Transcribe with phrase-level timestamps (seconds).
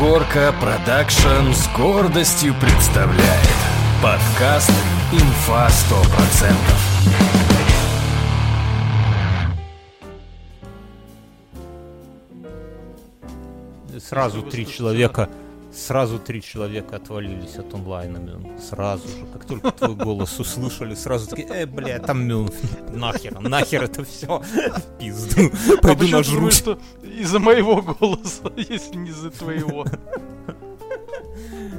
[0.00, 3.20] Горка Продакшн с гордостью представляет
[4.02, 4.72] подкаст
[5.12, 5.68] «Инфа
[13.92, 14.00] 100%».
[14.00, 15.28] Сразу три человека,
[15.80, 18.46] сразу три человека отвалились от онлайна, Мюн.
[18.60, 22.50] Сразу же, как только твой голос услышали, сразу такие, э, бля, там Мюн,
[22.92, 24.42] нахер, нахер это все,
[24.98, 26.56] пизду, А пойду думаешь, нажрусь.
[26.58, 29.86] что из-за моего голоса, если не из-за твоего?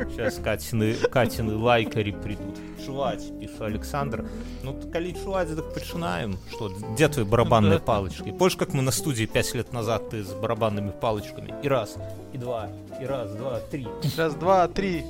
[0.10, 2.58] Сейчас Катины, Катины лайкари придут.
[2.86, 4.26] Чуваць, пишу Александр.
[4.64, 6.38] Ну, коли чуваць, так починаем.
[6.52, 7.86] Что, где твои барабанные Да.
[7.86, 8.32] палочки?
[8.32, 11.54] Помнишь, как мы на студии пять лет назад ты с барабанными палочками?
[11.64, 11.98] И раз,
[12.34, 12.70] и два,
[13.02, 13.88] и раз, два, три.
[14.18, 15.04] Раз, два, три.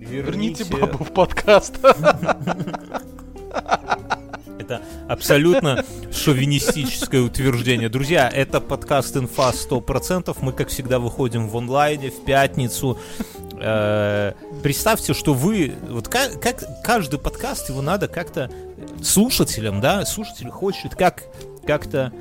[0.00, 1.78] Верните бабу в подкаст.
[4.58, 7.88] Это абсолютно шовинистическое утверждение.
[7.88, 10.36] Друзья, это подкаст «Инфа 100%».
[10.40, 12.96] Мы, как всегда, выходим в онлайне в пятницу.
[13.64, 14.32] Э,
[14.62, 15.74] Представьте, что вы...
[15.88, 18.50] Вот ка- как каждый подкаст, его надо как-то
[19.02, 21.24] слушателям, да, слушатель хочет как
[21.66, 22.12] как-то...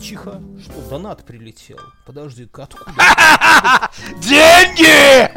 [0.00, 1.78] Тихо, что, донат прилетел.
[2.06, 2.90] Подожди-ка, откуда?
[4.20, 5.30] Деньги!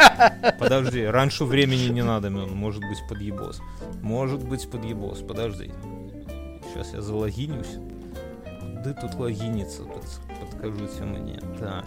[0.58, 3.62] Подожди, раньше времени не надо, может быть подъебос.
[4.02, 5.72] Может быть подъебос, подожди.
[6.74, 7.78] Сейчас я залогинюсь.
[8.60, 10.04] Куда тут логиниться, Под-
[10.42, 11.40] подскажите мне.
[11.60, 11.86] Так.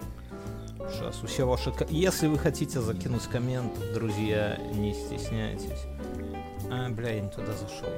[0.92, 1.70] Сейчас, все ваши...
[1.72, 5.84] ко- Если вы хотите закинуть коммент, друзья, не стесняйтесь.
[6.70, 7.89] А, бля, я не туда зашел.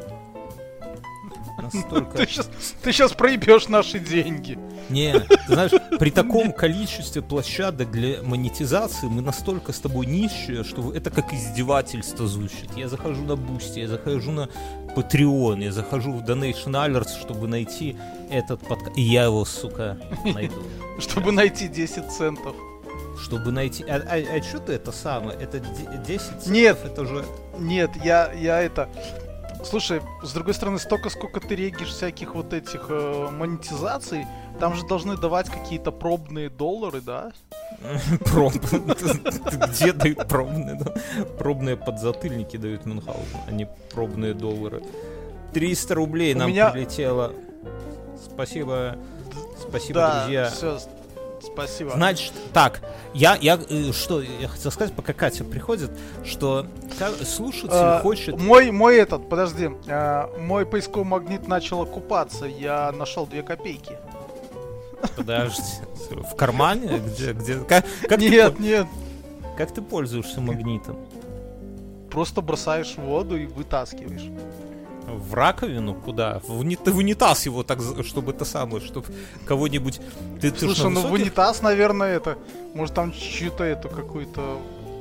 [1.62, 2.16] Настолько...
[2.16, 2.48] Ты сейчас,
[2.82, 4.58] ты сейчас проебешь наши деньги.
[4.88, 10.92] Не, ты знаешь, при таком количестве площадок для монетизации мы настолько с тобой нищие, что
[10.92, 12.70] это как издевательство звучит.
[12.76, 14.48] Я захожу на Бусти, я захожу на
[14.96, 17.96] Patreon, я захожу в Donation Alerts, чтобы найти
[18.30, 18.96] этот подкаст.
[18.96, 20.62] И я его, сука, найду.
[20.98, 22.56] Чтобы найти 10 центов.
[23.22, 23.84] Чтобы найти...
[23.84, 25.38] А, а, что ты это самое?
[25.38, 26.46] Это де- 10 центов?
[26.46, 26.78] Нет.
[26.84, 27.24] Это же...
[27.58, 28.88] Нет, я, я это...
[29.64, 34.26] Слушай, с другой стороны, столько, сколько ты регишь всяких вот этих э, монетизаций,
[34.58, 37.32] там же должны давать какие-то пробные доллары, да?
[38.24, 38.54] Проб.
[39.68, 40.78] Где дают пробные?
[41.38, 44.82] Пробные подзатыльники дают Мюнхгаузен, а не пробные доллары.
[45.52, 47.32] 300 рублей нам прилетело.
[48.32, 48.96] Спасибо.
[49.68, 50.50] Спасибо, друзья.
[51.42, 51.92] Спасибо.
[51.92, 52.80] Значит, так,
[53.14, 55.90] я, я, э, что, я хотел сказать, пока Катя приходит,
[56.24, 56.66] что
[57.24, 58.38] слушатель А, хочет...
[58.38, 63.96] Мой, мой этот, подожди, а, мой поисковый магнит начал окупаться, я нашел две копейки.
[65.16, 65.62] Подожди,
[66.10, 66.98] в кармане?
[66.98, 68.86] Где, где, как, как, ты, нет, по- нет,
[69.56, 70.98] как ты пользуешься магнитом?
[72.10, 74.28] просто бросаешь в воду и вытаскиваешь.
[75.18, 75.94] В раковину?
[75.94, 76.40] Куда?
[76.46, 79.06] В, уни- в унитаз его так, чтобы это самое, чтобы
[79.46, 80.00] кого-нибудь...
[80.40, 82.36] Ты, ты Слушай, на ну в унитаз, наверное, это,
[82.74, 84.58] может там чью-то эту какой-то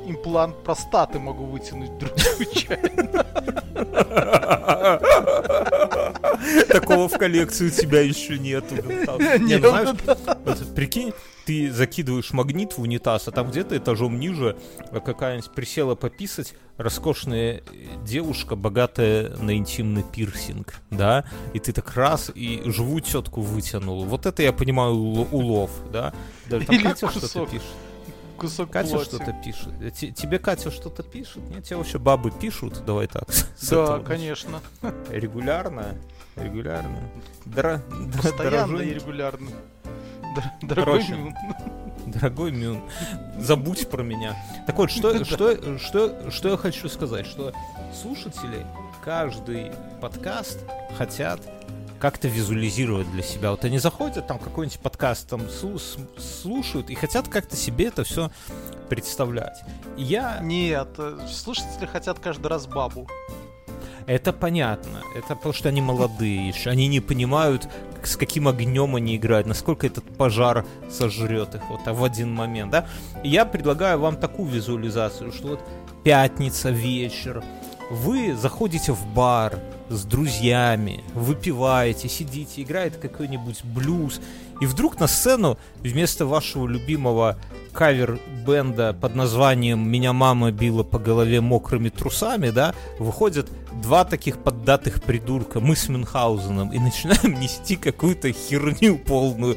[0.08, 3.26] имплант простаты могу вытянуть вдруг случайно.
[6.68, 8.76] Такого в коллекции у тебя еще нету.
[9.40, 9.90] Не, ну, знаешь,
[10.46, 11.14] вот прикинь,
[11.50, 14.56] ты закидываешь магнит в унитаз, а там где-то этажом ниже
[15.04, 17.64] какая-нибудь присела пописать роскошная
[18.06, 24.06] девушка, богатая на интимный пирсинг, да, и ты так раз и живую тетку вытянул.
[24.06, 26.14] Вот это я понимаю уло- улов, да.
[26.48, 27.68] Да, там Или Катя что-то пишет.
[28.38, 29.06] Кусок Катя плоти.
[29.06, 29.70] что-то пишет.
[29.82, 31.38] Э, те- Тебе Катя что-то пишет?
[31.50, 32.84] Нет, тебе вообще бабы пишут?
[32.86, 33.28] Давай так.
[33.72, 34.62] Да, конечно.
[35.10, 35.96] Регулярно?
[36.36, 37.10] Регулярно?
[37.46, 37.78] Дора...
[37.90, 39.50] д- Постоянно дорогой- и регулярно.
[40.36, 41.14] Дор- Дорогой Короче.
[41.16, 41.36] Мюн.
[42.06, 42.82] Дорогой Мюн,
[43.38, 44.36] забудь про меня.
[44.66, 47.54] Так вот, что, что, что, что я хочу сказать, что
[47.94, 48.66] слушатели
[49.04, 49.72] каждый
[50.02, 50.60] подкаст
[50.98, 51.40] хотят
[52.00, 53.52] как-то визуализировать для себя.
[53.52, 58.32] Вот они заходят, там какой-нибудь подкаст там слушают и хотят как-то себе это все
[58.88, 59.62] представлять.
[59.98, 63.08] И я Нет, э, слушатели хотят каждый раз бабу.
[64.06, 65.02] Это понятно.
[65.16, 66.72] Это потому что они молодые еще.
[66.72, 67.68] Они не понимают,
[68.08, 72.72] с каким огнем они играют, насколько этот пожар сожрет их вот а в один момент,
[72.72, 72.88] да?
[73.24, 75.62] Я предлагаю вам такую визуализацию, что вот
[76.04, 77.44] пятница, вечер,
[77.90, 79.60] вы заходите в бар
[79.90, 84.22] с друзьями, выпиваете, сидите, играет какой-нибудь блюз,
[84.62, 87.38] и вдруг на сцену вместо вашего любимого
[87.74, 93.50] кавер-бенда под названием «Меня мама била по голове мокрыми трусами», да, выходят
[93.82, 99.56] два таких поддатых придурка, мы с Мюнхгаузеном, и начинаем нести какую-то херню полную.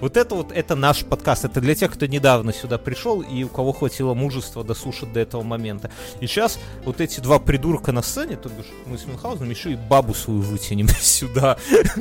[0.00, 1.44] Вот это вот, это наш подкаст.
[1.44, 5.42] Это для тех, кто недавно сюда пришел и у кого хватило мужества дослушать до этого
[5.42, 5.90] момента.
[6.20, 9.76] И сейчас вот эти два придурка на сцене, то бишь мы с Мюнхгаузеном, еще и
[9.76, 11.58] бабу свою вытянем сюда,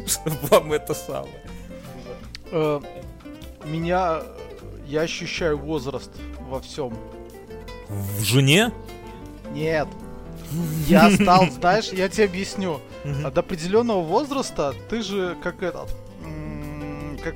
[0.07, 1.41] чтобы вам это самое.
[2.51, 2.79] Э,
[3.65, 4.21] Меня...
[4.87, 6.93] я ощущаю возраст во всем.
[7.89, 8.71] В жене?
[9.53, 9.87] Нет.
[10.87, 12.79] Я стал, знаешь, я тебе объясню.
[13.03, 15.89] До определенного возраста ты же как этот,
[17.23, 17.35] как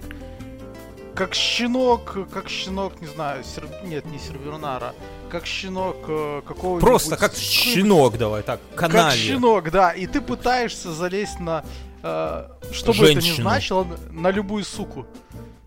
[1.13, 4.93] как щенок, как щенок, не знаю, сер- нет, не сервернара,
[5.29, 6.81] как щенок э, какого-нибудь...
[6.81, 9.17] Просто как щенок, давай так, Как каналья.
[9.17, 11.63] щенок, да, и ты пытаешься залезть на,
[12.01, 15.05] э, что бы это ни значило, на любую суку.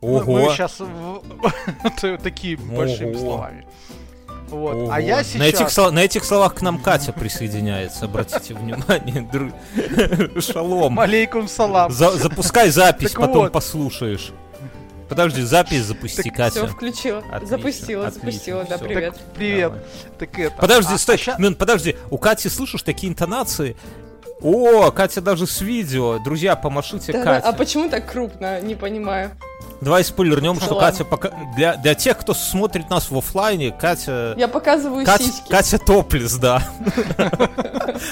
[0.01, 0.39] Ого.
[0.39, 0.81] Мы сейчас
[2.23, 3.67] такими большими словами.
[4.55, 4.75] Вот.
[4.75, 4.91] Ого.
[4.93, 5.93] А я на, этих, сейчас...
[5.93, 9.29] на этих словах к нам Катя присоединяется, обратите внимание.
[9.33, 10.99] дру- Шалом.
[11.01, 11.91] Алейкум салам.
[11.93, 14.33] За- запускай запись, потом послушаешь.
[15.09, 16.67] Подожди, запись запусти, Так Катя.
[16.67, 17.19] Все, включила.
[17.19, 19.15] Отлично, запустила, отлично, запустила, да, привет.
[19.15, 19.69] Так, привет.
[19.73, 19.85] Давай.
[20.19, 20.57] Так это...
[20.57, 21.97] Подожди, а- стой, а ща- Мин, подожди.
[22.11, 23.77] У Кати, слышишь, такие интонации?
[24.41, 26.19] О, Катя даже с видео.
[26.19, 27.49] Друзья, помашите Да, да, Кате.
[27.49, 28.61] а почему так крупно?
[28.61, 29.31] Не понимаю.
[29.85, 30.91] Давай спойлернем, что Ладно.
[30.91, 31.31] Катя пока...
[31.55, 34.35] Для, для тех, кто смотрит нас в оффлайне, Катя...
[34.39, 35.51] Я показываю Катя, сиськи.
[35.51, 36.67] Катя топлес, да.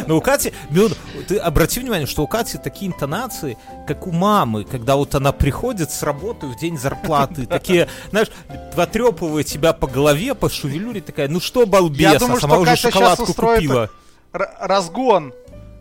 [0.07, 0.93] Но у Кати, Мюн,
[1.27, 5.91] ты обрати внимание, что у Кати такие интонации, как у мамы, когда вот она приходит
[5.91, 8.29] с работы в день зарплаты, такие, знаешь,
[8.77, 12.63] потрепывая тебя по голове, по шевелюре, такая, ну что, балбес, Я думаю, а сама что
[12.63, 13.91] уже Катя шоколадку купила.
[14.33, 15.33] Разгон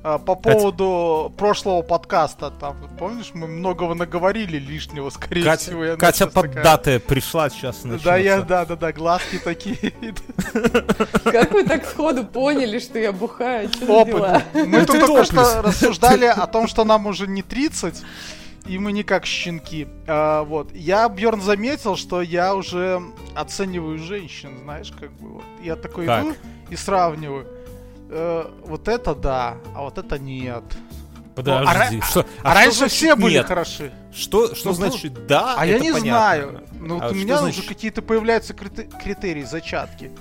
[0.03, 0.57] а, по Катя.
[0.57, 2.50] поводу прошлого подкаста.
[2.51, 5.86] Там, помнишь, мы многого наговорили лишнего, скорее всего.
[5.86, 8.48] и Катя, Катя щас такая, поддатая пришла, сейчас Да, я, начнется.
[8.48, 9.94] да, да, да, глазки такие.
[11.24, 13.69] Как вы так сходу поняли, что я бухаю?
[13.88, 14.44] Опыт.
[14.53, 18.01] Мы Это тут только что рассуждали о том, что нам уже не 30,
[18.65, 19.88] и мы не как щенки.
[20.07, 20.74] А, вот.
[20.74, 23.01] Я, Бьорн, заметил, что я уже
[23.36, 25.44] оцениваю женщин, знаешь, как бы вот.
[25.63, 26.36] Я такой иду
[26.69, 27.47] и сравниваю.
[28.12, 30.63] Э, вот это да, а вот это нет.
[31.34, 31.63] Подожди,
[31.96, 33.46] Ну, а что, А, что раньше значит все были нет?
[33.48, 33.92] хороши.
[34.13, 35.56] Что, что Ну, значит да?
[35.58, 36.00] А я не понятно.
[36.02, 36.63] знаю.
[36.74, 37.60] Ну, вот А у что меня значит?
[37.60, 40.12] уже какие-то появляются крите- критерии, зачатки.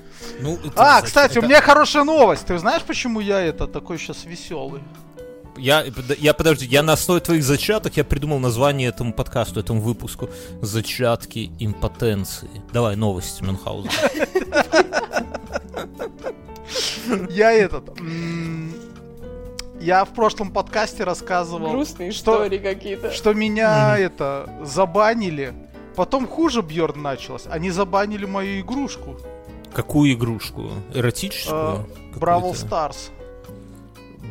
[0.40, 2.46] Ну, это А, значит, кстати, у это- меня хорошая новость.
[2.46, 4.82] Ты знаешь, почему я это такой сейчас веселый?
[5.58, 5.84] Я,
[6.18, 10.30] я, подожди, я на основе твоих зачаток я придумал название этому подкасту, этому выпуску.
[10.62, 12.48] Зачатки импотенции.
[12.72, 13.90] Давай, новости, Мюнхгаузен.
[17.30, 17.90] Я этот...
[19.80, 23.10] Я в прошлом подкасте рассказывал, Грустные что, истории какие-то.
[23.12, 25.54] что меня это забанили.
[25.96, 27.46] Потом хуже Бьорн началось.
[27.50, 29.16] Они забанили мою игрушку.
[29.72, 30.70] Какую игрушку?
[30.92, 31.86] Эротическую?
[32.14, 32.66] Бравл Какую-то?
[32.66, 33.10] Старс.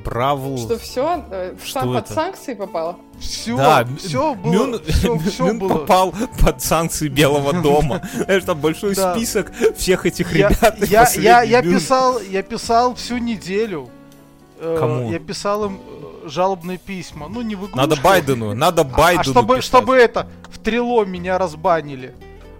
[0.05, 0.57] Бравл...
[0.57, 1.25] Что все
[1.63, 2.13] Что под это?
[2.13, 2.97] санкции попало?
[3.19, 4.81] Все, Да, все Мюн- было,
[5.21, 5.69] все, Мюн было.
[5.79, 8.01] попал под санкции Белого дома.
[8.25, 9.13] Знаешь, там большой Да.
[9.15, 10.77] список всех этих Я, ребят.
[10.87, 13.89] я, я, я Мюн- писал, я писал всю неделю.
[14.59, 15.11] Э, Кому?
[15.11, 15.79] Я писал им
[16.25, 17.27] э, жалобные письма.
[17.29, 17.77] Ну, не в игрушку.
[17.77, 19.63] Надо Байдену, надо А- Байдену А чтобы, писать.
[19.65, 22.13] чтобы это, в трило меня разбанили.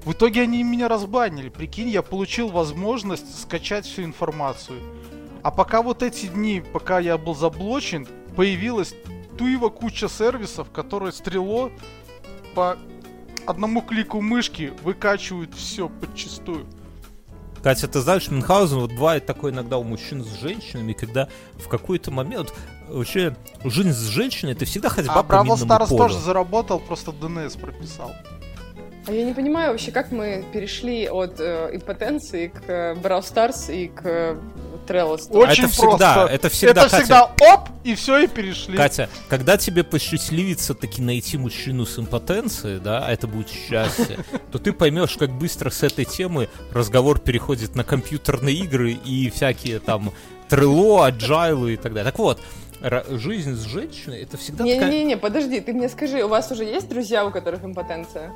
[0.06, 1.50] В итоге они меня разбанили.
[1.50, 4.79] Прикинь, я получил возможность скачать всю информацию.
[5.44, 8.94] А пока вот эти дни, пока я был заблочен, появилась
[9.39, 11.71] туева куча сервисов, которые стрело
[12.53, 12.77] по
[13.47, 16.65] одному клику мышки выкачивают все подчистую.
[17.63, 22.12] Катя, ты знаешь, Мюнхгаузен, вот бывает такое иногда у мужчин с женщинами, когда в какой-то
[22.12, 22.53] момент
[22.89, 25.97] вообще жизнь с женщиной это всегда ходьба А по Бравл минному Старс полю.
[26.00, 28.12] тоже заработал, просто DNS прописал.
[29.07, 33.73] А я не понимаю вообще, как мы перешли от э, импотенции к э, Brawl Stars
[33.73, 34.37] и к э,
[34.90, 35.19] Trello.
[35.30, 36.34] А Очень это всегда, просто.
[36.34, 36.98] это всегда, Это Катя.
[37.04, 38.76] всегда оп, и все, и перешли.
[38.76, 44.18] Катя, когда тебе посчастливится таки найти мужчину с импотенцией, да, а это будет счастье,
[44.52, 49.80] то ты поймешь, как быстро с этой темы разговор переходит на компьютерные игры и всякие
[49.80, 50.12] там
[50.50, 52.12] трело, аджайлы и так далее.
[52.12, 52.42] Так вот,
[53.10, 54.90] жизнь с женщиной это всегда такая...
[54.90, 58.31] Не-не-не, подожди, ты мне скажи, у вас уже есть друзья, у которых импотенция?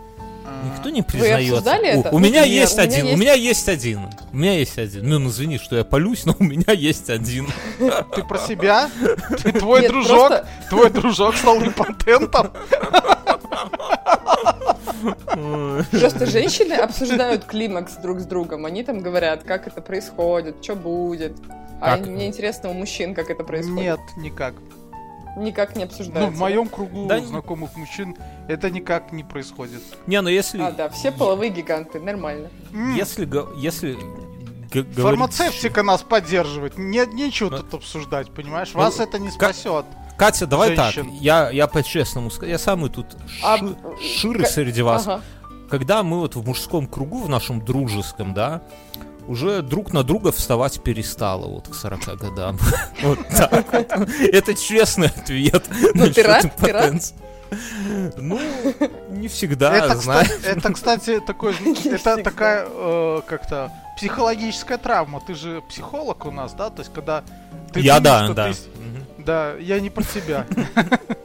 [0.66, 1.72] Никто не признается.
[1.72, 2.10] О, это?
[2.12, 4.00] У меня Нет, есть у меня один, у есть- меня есть один.
[4.32, 5.08] У меня есть один.
[5.10, 7.48] Ну, ну, извини, что я полюсь, но у меня есть один.
[8.16, 8.90] Ты про себя?
[9.42, 12.52] Ты, твой Нет, дружок, просто- твой дружок стал импотентом?
[15.92, 18.66] Просто женщины обсуждают климакс друг с другом.
[18.66, 21.34] Они там говорят, как это происходит, что будет.
[21.82, 22.08] А Как?
[22.08, 23.78] мне интересно у мужчин, как это происходит.
[23.82, 24.54] Нет, никак.
[25.36, 26.32] Никак не Ну, обсуждается.
[26.32, 28.16] в моем кругу Да- знакомых мужчин
[28.48, 29.82] это никак не происходит.
[30.08, 30.62] Не, ну если...
[30.62, 32.50] А, да, все половые гиганты, нормально.
[32.96, 33.28] Если...
[33.58, 33.98] Если...
[34.72, 36.78] говорить- Фармацевтика нас поддерживает.
[36.78, 38.72] Нет нечего Ну, тут обсуждать, понимаешь?
[38.74, 39.86] ну, Вас это не спасет.
[40.18, 41.06] Катя, давай женщин.
[41.06, 41.14] так.
[41.22, 42.52] Я, я по-честному скажу.
[42.52, 43.08] Я самый тут
[43.44, 45.08] А, ши- э, ширый ка- среди вас.
[45.08, 45.22] Ага.
[45.70, 48.62] Когда мы вот в мужском кругу, в нашем дружеском, да,
[49.28, 52.58] уже друг на друга вставать перестало вот к 40 годам.
[53.02, 54.10] Вот так вот.
[54.20, 55.66] Это честный ответ.
[55.94, 56.42] Ну, ты рад?
[56.58, 56.86] Ты рад?
[56.86, 57.16] импотенции.
[58.18, 58.40] Ну,
[59.10, 60.28] не всегда, это, знаешь.
[60.28, 61.54] кстати, это, кстати, такой,
[61.86, 65.22] это такая э, как-то психологическая травма.
[65.26, 66.70] Ты же психолог у нас, да?
[66.70, 67.24] То есть, когда
[67.72, 68.54] ты Я думаешь, да, что да.
[68.54, 68.83] ты
[69.26, 70.46] Да, я не про тебя.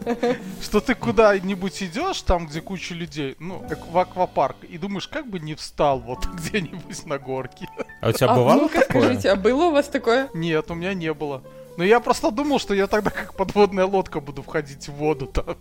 [0.63, 5.39] Что ты куда-нибудь идешь, там, где куча людей, ну, в аквапарк, и думаешь, как бы
[5.41, 7.69] не встал вот где-нибудь на горке.
[8.01, 9.03] А у тебя А бывало ну-ка такое?
[9.03, 10.29] скажите, а было у вас такое?
[10.35, 11.43] Нет, у меня не было.
[11.77, 15.57] Но я просто думал, что я тогда как подводная лодка буду входить в воду там.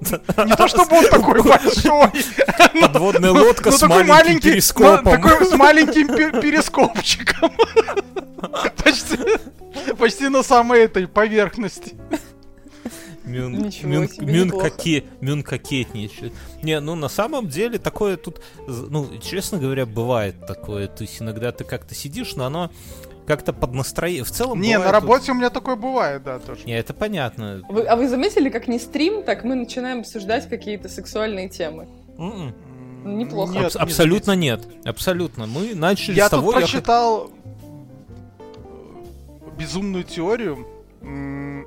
[0.46, 2.10] Не то чтобы он такой большой.
[2.80, 5.04] Подводная лодка но с маленьким перископом.
[5.22, 7.52] Такой с маленьким пе- перископчиком.
[9.98, 11.94] Почти, на самой этой поверхности.
[13.24, 14.70] Мюн, Мюн- себе, Мюн неплохо.
[14.70, 16.32] коке- Мюн кокетничает.
[16.62, 20.88] Не, ну на самом деле такое тут, ну, честно говоря, бывает такое.
[20.88, 22.70] То есть иногда ты как-то сидишь, но оно
[23.24, 24.24] как-то под настроение.
[24.24, 26.62] В целом Не, на бывает тут- работе у меня такое бывает, да, тоже.
[26.66, 27.62] Не, это понятно.
[27.68, 31.86] Вы- а вы заметили, как не стрим, так мы начинаем обсуждать какие-то сексуальные темы?
[32.18, 32.52] М-м.
[33.04, 33.52] М, Неплохо.
[33.52, 34.66] нет, Абс- не абсолютно нет.
[34.84, 35.46] Абсолютно.
[35.46, 37.41] Мы начали Я с тут того, я хот- прочитал э,
[39.56, 40.66] безумную теорию.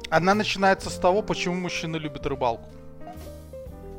[0.09, 2.69] Она начинается с того, почему мужчины любят рыбалку.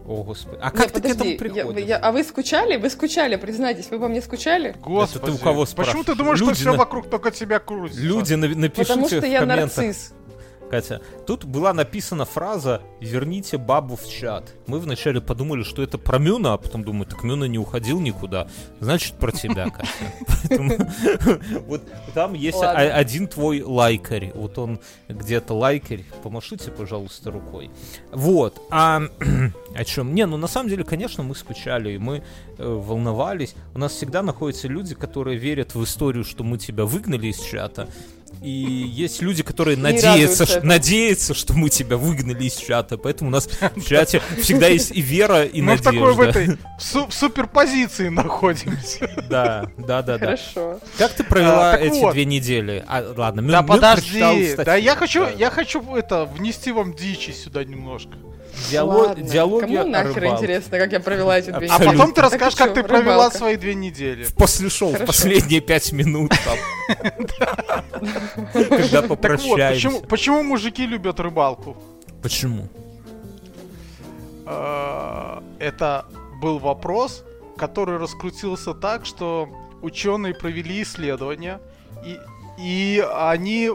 [0.07, 0.59] О, господи.
[0.63, 1.85] А как ты к этому подожди, я- приходишь?
[1.85, 2.77] я- а вы скучали?
[2.77, 4.77] Вы скучали, признайтесь, вы по мне скучали?
[4.81, 5.25] Господи.
[5.27, 6.17] ты у кого Почему ты спрашиваешь?
[6.19, 8.01] думаешь, что Люди все на- вокруг только тебя крутится?
[8.03, 9.77] Люди, на- напишите Потому что в я комментах.
[9.77, 10.13] нарцисс.
[10.71, 14.53] Катя, тут была написана фраза «Верните бабу в чат».
[14.67, 18.49] Мы вначале подумали, что это про Мюна, а потом думаю, так Мюна не уходил никуда.
[18.81, 19.89] Значит, про тебя, Катя.
[21.67, 21.83] Вот
[22.15, 24.33] там есть один твой лайкарь.
[24.35, 26.05] Вот он где-то лайкарь.
[26.23, 27.71] Помашите, пожалуйста, рукой.
[28.13, 28.61] Вот.
[28.71, 29.03] А
[29.75, 30.15] о чем?
[30.15, 32.23] Не, ну на самом деле, конечно, мы скучали, и мы
[32.59, 33.55] э, волновались.
[33.75, 37.89] У нас всегда находятся люди, которые верят в историю, что мы тебя выгнали из чата.
[38.43, 42.99] И есть люди, которые Не надеются, ш- надеются, что мы тебя выгнали из чата.
[42.99, 45.91] Поэтому у нас в чате всегда есть и вера, и Мы в надежда.
[45.93, 46.47] такой в этой
[46.79, 49.11] в, су- в суперпозиции находимся.
[49.31, 50.19] Да, да, да, да.
[50.19, 50.81] Хорошо.
[50.99, 52.13] Как ты провела А, эти вот.
[52.13, 52.85] две недели?
[52.87, 54.19] А, ладно, Да прочитал подожди,
[54.53, 54.65] статью.
[54.65, 55.31] да я хочу, Да.
[55.31, 58.13] я хочу это внести вам дичи сюда немножко.
[58.71, 59.25] Диалог- Ладно.
[59.25, 60.43] диалоги Кому о нахер рыбалке.
[60.45, 61.93] интересно, как я провела эти две А Абсолютно.
[61.99, 64.27] потом ты расскажешь, как ты провела свои две недели.
[64.37, 66.59] После шоу, в последние пять минут там.
[68.53, 69.69] Когда попрощаемся.
[69.89, 71.77] почему, почему мужики любят рыбалку?
[72.23, 72.69] Почему?
[74.47, 76.07] Э, Это
[76.41, 77.25] был вопрос,
[77.57, 79.49] который раскрутился так, что
[79.83, 81.61] ученые провели исследование,
[82.05, 82.19] и,
[82.59, 83.71] и они э,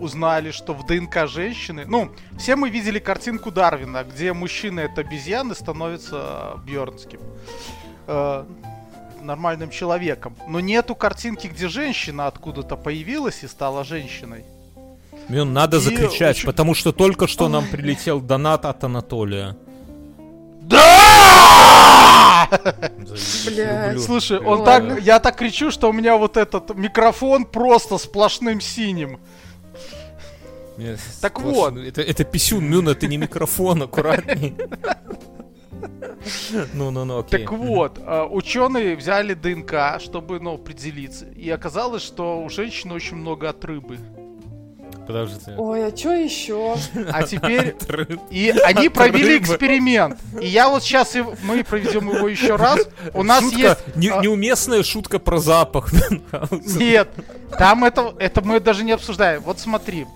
[0.00, 1.84] узнали, что в ДНК женщины...
[1.86, 7.20] Ну, все мы видели картинку Дарвина, где мужчина это обезьяны становится Бьернским.
[8.06, 8.44] э,
[9.22, 10.36] нормальным человеком.
[10.46, 14.44] Но нету картинки, где женщина откуда-то появилась и стала женщиной.
[15.30, 19.56] Мюн, надо И закричать, очень- потому что только что нам прилетел донат от Анатолия.
[20.60, 21.03] Да!
[23.46, 24.00] Блядь.
[24.00, 29.20] Слушай, он так, я так кричу, что у меня вот этот микрофон просто сплошным синим.
[31.20, 31.76] Так вот.
[31.76, 34.54] Это, это писюн, Мюн, это не микрофон, аккуратней.
[36.72, 37.40] Ну, ну, ну, окей.
[37.40, 43.16] Так вот, э, ученые взяли ДНК, чтобы, ну, определиться, и оказалось, что у женщин очень
[43.16, 43.98] много от рыбы.
[45.06, 45.54] Подождите.
[45.56, 46.76] Ой, а что еще?
[47.12, 47.76] А теперь
[48.30, 50.18] и они провели эксперимент.
[50.40, 52.80] И я вот сейчас мы проведем его еще раз.
[53.12, 55.92] У нас есть а, неуместная шутка про запах.
[56.50, 57.08] Нет,
[57.58, 59.42] там это это мы даже не обсуждаем.
[59.42, 60.06] Вот смотри,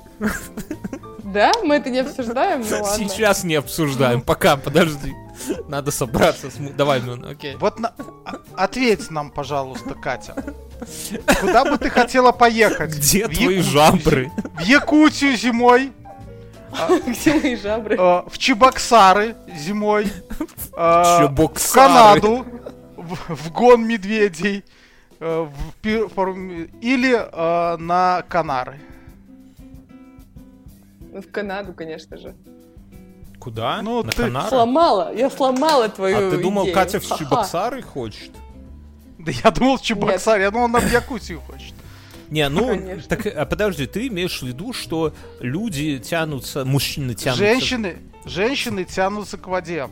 [1.33, 1.52] Да?
[1.62, 2.61] Мы это не обсуждаем?
[2.61, 2.85] Ну.
[2.97, 5.14] Сейчас не обсуждаем, пока, подожди.
[5.68, 6.50] Надо собраться.
[6.50, 7.57] с Давай, Мюн, окей.
[7.57, 7.92] вот на-
[8.25, 10.35] а- ответь нам, пожалуйста, Катя.
[11.40, 12.95] Куда бы ты хотела поехать?
[12.97, 14.30] Где В твои Якутию жабры?
[14.54, 15.92] В Якутию зимой,
[17.07, 17.97] Где мои жабры?
[17.97, 20.12] э, в Чебоксары зимой,
[20.76, 22.21] в Чебоксары.
[22.21, 22.47] Канаду,
[22.97, 24.64] в, гон медведей,
[25.21, 27.12] или
[27.80, 28.80] на Канары.
[31.12, 32.35] Ну, В Канаду, конечно же.
[33.48, 33.80] Куда?
[33.80, 34.48] Ну, На ты Канары?
[34.50, 36.74] Сломала, я сломала твою А ты думал, идею.
[36.74, 37.24] Катя в Ха-ха.
[37.24, 38.30] Чебоксары хочет?
[39.18, 41.72] Да я думал, в Чебоксары, я думал, она в Якутию хочет.
[42.28, 43.08] Не, ну, Конечно.
[43.08, 47.42] так, а подожди, ты имеешь в виду, что люди тянутся, мужчины тянутся...
[47.42, 49.88] Женщины, женщины тянутся к воде.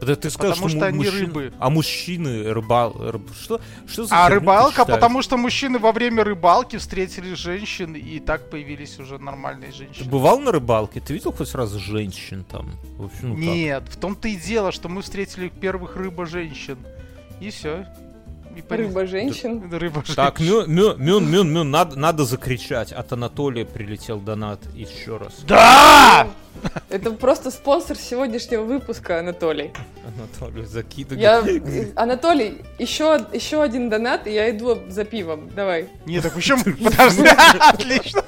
[0.00, 1.52] Да ты сказал, потому что му- они мужчин- рыбы.
[1.58, 2.92] А мужчины рыбал...
[2.98, 7.94] рыб- Что, что за А ты рыбалка, потому что мужчины во время рыбалки встретили женщин,
[7.94, 10.10] и так появились уже нормальные Ты женщины.
[10.10, 11.00] бывал на рыбалке?
[11.00, 12.72] Ты видел хоть раз женщин там?
[12.98, 13.44] В общем, ну как?
[13.44, 16.78] Нет, в том-то и дело, что мы встретили первых рыба-женщин.
[17.40, 17.86] И все.
[18.68, 19.72] Рыба женщин.
[19.72, 20.72] Рыба Так, женщин.
[20.72, 22.92] Мюн, Мюн, Мюн, Мюн, Мюн, надо, надо закричать.
[22.92, 25.40] От Анатолия прилетел донат еще раз.
[25.46, 26.26] Да!
[26.88, 29.72] Это просто спонсор сегодняшнего выпуска, Анатолий.
[30.06, 31.20] Анатолий закидывает.
[31.20, 31.42] Я...
[31.96, 35.50] Анатолий, еще, еще один донат, и я иду за пивом.
[35.54, 35.88] Давай.
[36.06, 36.62] Не, так почему?
[36.84, 37.28] Подожди,
[37.60, 38.22] отлично.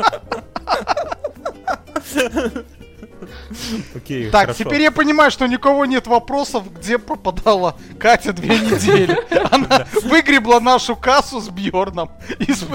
[3.94, 4.64] Окей, Так, хорошо.
[4.64, 9.16] теперь я понимаю, что никого нет вопросов, где пропадала Катя две недели.
[9.50, 12.66] Она выгребла нашу кассу с Бьорном и, с-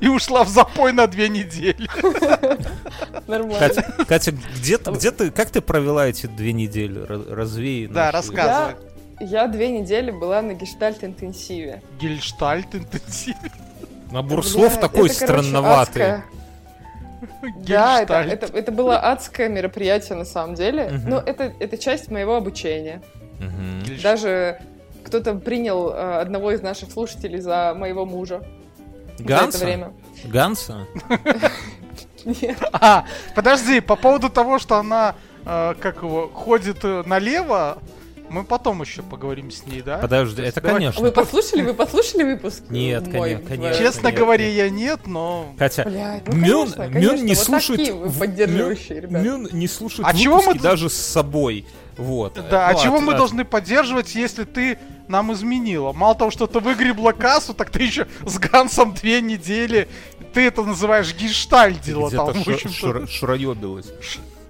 [0.00, 1.88] и ушла в запой на две недели.
[3.26, 3.58] Нормально.
[3.58, 6.98] Катя, Катя, где ты, где ты, как ты провела эти две недели?
[7.32, 7.86] Развей.
[7.86, 8.74] Да, наши- рассказывай.
[9.20, 11.82] Я две недели была на гештальт-интенсиве.
[12.00, 13.36] Гельштальт интенсив.
[14.10, 16.22] Набор слов такой это, короче, странноватый.
[17.58, 20.88] Да, это, это, это было адское мероприятие на самом деле.
[20.90, 21.10] Мгм.
[21.10, 23.02] Но это, это часть моего обучения.
[23.38, 24.60] Гельш- Даже
[25.04, 28.42] кто-то принял э, одного из наших слушателей за моего мужа
[29.18, 29.64] за это Ганса?
[29.64, 29.92] время.
[30.24, 30.86] Ганса?
[32.24, 32.56] Нет.
[32.72, 37.78] А, подожди, по поводу того, что она, э, как его, ходит э, налево,
[38.32, 39.98] мы потом еще поговорим с ней, да?
[39.98, 40.76] Подожди, это Давай.
[40.78, 41.02] конечно.
[41.02, 42.62] Вы послушали, вы послушали выпуск?
[42.70, 43.12] Нет, мой?
[43.36, 43.78] конечно, конечно.
[43.84, 44.54] Честно нет, говоря, нет.
[44.56, 45.54] я нет, но...
[45.58, 47.78] Хотя, Блядь, ну Мюн, конечно, Мюн конечно, не вот слушает...
[47.80, 49.24] такие вы в- поддерживающие, Мюн- ребята.
[49.24, 51.66] Мюн не слушает А чего мы выпуски даже с собой.
[51.98, 52.34] Вот.
[52.50, 55.92] Да, а Ну, чего от- мы от- должны поддерживать, если ты нам изменила?
[55.92, 59.88] Мало того, что ты выгребла кассу, так ты еще с Гансом две недели.
[60.32, 62.40] Ты это называешь гештальдила там, Где-то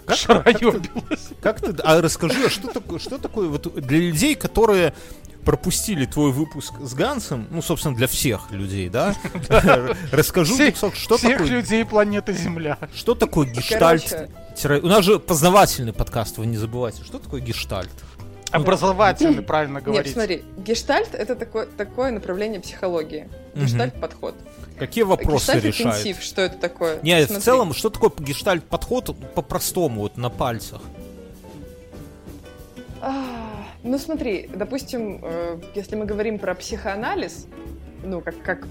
[0.06, 1.28] Как- Шароебилась.
[1.40, 1.74] Как ты...
[1.82, 4.92] А расскажи, а что такое, что такое вот для людей, которые
[5.44, 9.14] пропустили твой выпуск с Гансом, ну, собственно, для всех людей, да?
[10.12, 12.78] Расскажу, Всех- что Всех такое, людей планеты Земля.
[12.94, 14.04] что такое гештальт?
[14.08, 17.02] Короче, Тире- У нас же познавательный подкаст, вы не забывайте.
[17.04, 17.90] Что такое гештальт?
[18.52, 20.12] Образовательный, правильно нет, говорить.
[20.12, 23.28] смотри, гештальт это такое, такое направление психологии.
[23.54, 24.34] Гештальт-подход.
[24.78, 25.64] Какие вопросы решает?
[25.74, 26.98] Гештальт-интенсив, что это такое?
[27.02, 27.42] Нет, в Смотри.
[27.44, 30.80] целом, что такое гештальт-подход по-простому, вот на пальцах?
[33.00, 33.26] А,
[33.82, 37.46] Ну смотри, допустим, э, если мы говорим про психоанализ,
[38.04, 38.66] ну как как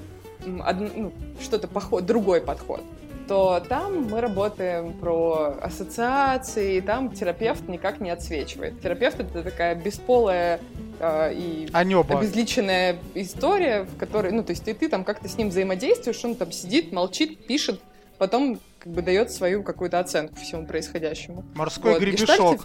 [0.45, 1.11] ну,
[1.41, 2.81] что-то поход, другой подход,
[3.27, 8.81] то там мы работаем про ассоциации, и там терапевт никак не отсвечивает.
[8.81, 10.59] Терапевт это такая бесполая
[11.01, 12.19] э, и А небо.
[12.19, 16.35] обезличенная история, в которой, ну, то есть ты, ты там как-то с ним взаимодействуешь, он
[16.35, 17.81] там сидит, молчит, пишет,
[18.17, 21.43] потом как бы дает свою какую-то оценку всему происходящему.
[21.55, 22.29] Морской Вот, гребешок.
[22.29, 22.61] гештальте-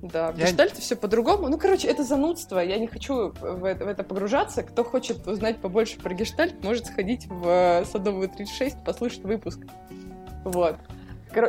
[0.00, 1.48] Да, в Я- гештальте все по-другому.
[1.48, 2.60] Ну, короче, это занудство.
[2.60, 4.62] Я не хочу в это, в это погружаться.
[4.62, 9.58] Кто хочет узнать побольше про гештальт, может сходить в э, Садовую 36, послушать выпуск.
[10.44, 10.76] Вот.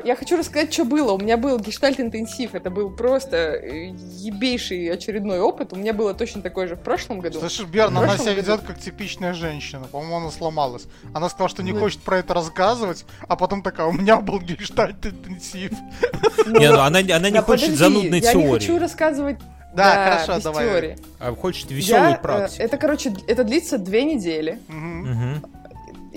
[0.04, 1.14] Я хочу рассказать, что было.
[1.14, 2.54] У меня был гештальт-интенсив.
[2.54, 3.88] Это был просто э,
[4.18, 5.74] ебейший очередной опыт.
[5.74, 7.40] У меня было точно такой же в прошлом году.
[7.40, 9.86] Слышишь, Берн, В она себя году- ведет как типичная женщина.
[9.88, 10.86] По-моему, она сломалась.
[11.14, 11.80] Она сказала, что не Ну.
[11.80, 15.72] хочет про это рассказывать, а потом такая, у меня был гештальт интенсив.
[16.46, 19.38] Ну, Не, ну она, не- она не да хочет занудной я теории, не хочу рассказывать
[19.76, 20.66] Да, хорошо, без давай.
[20.68, 20.98] теории.
[21.20, 22.62] а хочет Я, веселой э, практики.
[22.62, 24.60] это, короче, это длится две недели.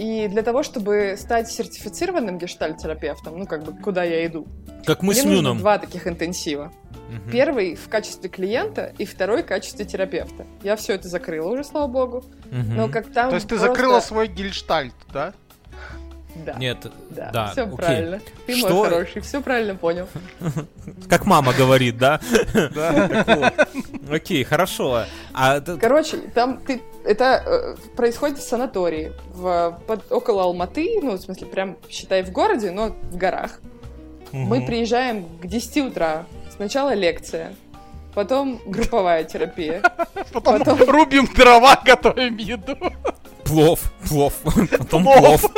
[0.03, 4.49] И для того, чтобы стать сертифицированным гештальт-терапевтом, ну, как бы, куда я иду,
[4.85, 5.59] Как мы мне с Мюном.
[5.59, 6.73] два таких интенсива.
[7.09, 7.31] Мгм.
[7.31, 10.45] Первый в качестве клиента и второй в качестве терапевта.
[10.65, 12.25] Я все это закрыла уже, слава богу.
[12.51, 12.75] Мгм.
[12.77, 15.35] Но как там То есть ты просто- закрыла свой гельштальт, да?
[16.35, 16.79] Да, Нет,
[17.11, 17.77] да, да, все окей.
[17.77, 18.21] правильно.
[18.47, 20.09] Ты Что- мой хороший, все правильно понял.
[21.09, 22.21] как мама говорит, да?
[22.75, 23.53] Да.
[24.11, 25.05] Окей, хорошо.
[25.35, 31.21] А Короче, там ты это э, происходит в санатории, в, под, около Алматы, ну, в
[31.21, 33.61] смысле, прям, считай, в городе, но в горах.
[34.33, 34.67] Мы Мгм.
[34.67, 36.27] приезжаем к 10 утра.
[36.57, 37.55] Сначала лекция,
[38.15, 39.83] потом групповая терапия.
[40.33, 42.77] Потом Потом- рубим дрова, готовим еду.
[43.45, 44.35] плов, плов,
[44.79, 45.41] потом Плов.
[45.43, 45.53] плов.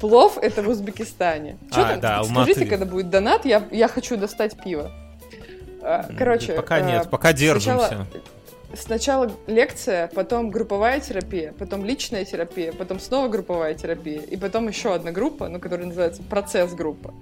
[0.00, 1.58] Плов это в Узбекистане.
[1.72, 2.00] А, там?
[2.00, 2.52] да, Алматы.
[2.52, 4.90] Скажите, когда будет донат, я, я хочу достать пиво.
[5.82, 7.86] А, Короче, Пока а, нет, пока держимся.
[7.86, 8.06] Сначала,
[8.74, 14.94] сначала лекция, потом групповая терапия, потом личная терапия, потом снова групповая терапия, и потом еще
[14.94, 17.14] одна группа, ну, которая называется процесс-группа.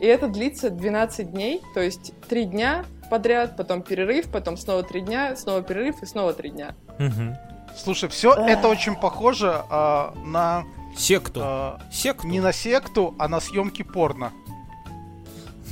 [0.00, 5.00] И это длится 12 дней, то есть 3 дня подряд, потом перерыв, потом снова 3
[5.02, 6.74] дня, снова перерыв и снова 3 дня.
[6.98, 7.36] Мгм.
[7.76, 10.64] Слушай, все это очень похоже а, на
[10.96, 11.40] Секту.
[11.42, 12.26] а, Секту?
[12.26, 14.32] не на секту, а на съемки порно.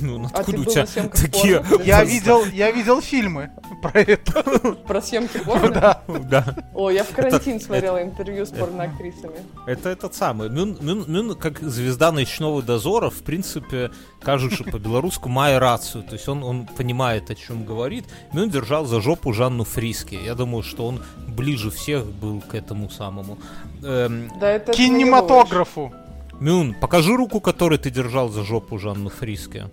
[0.01, 1.65] Ну, А ты откуда у был тебя такие...
[1.85, 4.43] Я видел, я видел фильмы про это.
[4.87, 5.69] Про съемки порно?
[5.69, 6.01] Да.
[6.07, 6.55] Да.
[6.73, 9.35] О, я в карантин смотрела интервью с порноактрисами.
[9.67, 10.49] Это этот самый.
[10.49, 16.03] Мюн, Мюн- Мюн, как звезда ночного дозора, в принципе, кажется по-белорусски мая рацию.
[16.03, 18.05] То есть он, он понимает, о чем говорит.
[18.33, 20.15] Мюн держал за жопу Жанну Фриски.
[20.15, 23.37] Я думаю, что он ближе всех был к этому самому.
[23.83, 25.91] Эм, Да это Кинематографу.
[26.39, 29.65] Мюн, покажи руку, которой ты держал за жопу Жанну Фриски.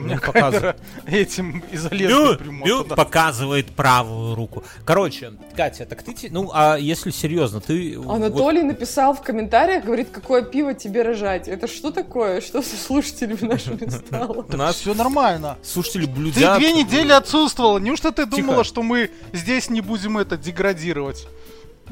[0.00, 0.60] У меня Ну, показывай.
[0.60, 2.96] камера этим примотана.
[2.96, 4.62] показывает правую руку.
[4.84, 6.14] Короче, Катя, так ты...
[6.30, 7.98] Ну, а если серьезно, ты...
[7.98, 11.48] вот- Анатолий написал в комментариях, говорит, какое пиво тебе рожать.
[11.48, 12.40] Это что такое?
[12.40, 14.46] Что со слушателями нашими стало?
[14.48, 15.58] у нас Все нормально.
[15.62, 16.58] слушатели Ты блюдят...
[16.58, 17.78] две недели отсутствовала.
[17.78, 21.26] Неужто ты думала, что мы здесь не будем это деградировать?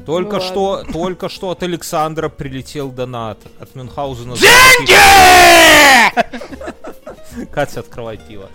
[0.05, 4.35] Только Ну что, только что от Александра прилетел донат от Мюнхгаузена.
[4.37, 4.93] Деньги!
[7.51, 8.49] Катя, открывай пиво.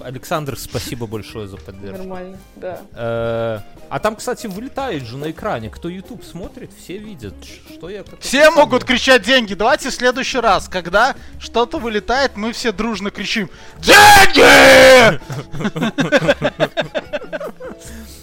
[0.00, 1.96] Александр, спасибо большое за поддержку.
[1.98, 2.80] Нормально, да.
[2.92, 5.70] Э, А там, кстати, вылетает же на экране.
[5.70, 7.34] Кто YouTube смотрит, все видят,
[7.72, 8.04] что я...
[8.20, 9.54] Все могут кричать деньги.
[9.54, 15.18] Давайте в следующий раз, когда что-то вылетает, мы все дружно кричим Деньги!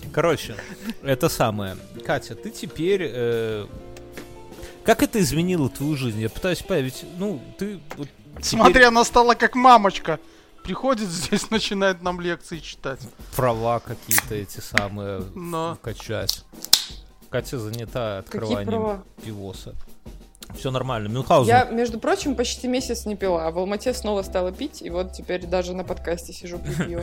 [0.14, 0.56] Короче,
[1.02, 1.76] это самое.
[2.06, 3.02] Катя, ты теперь...
[3.12, 3.66] э,
[4.84, 6.20] Как это изменило твою жизнь?
[6.22, 7.80] Я пытаюсь понять, ведь, ну, ты...
[7.98, 8.08] вот
[8.42, 10.20] теперь Смотри, она стала как мамочка.
[10.64, 13.00] Приходит здесь, начинает нам лекции читать.
[13.36, 15.78] Права какие-то эти самые Но.
[15.82, 16.46] качать.
[17.30, 19.76] Катя занята открыванием пивоса.
[20.56, 21.08] Все нормально.
[21.08, 24.90] Мюнхгаузен, Я, между прочим, почти месяц не пила, а в Алмате снова стала пить, и
[24.90, 27.02] вот теперь даже на подкасте сижу пью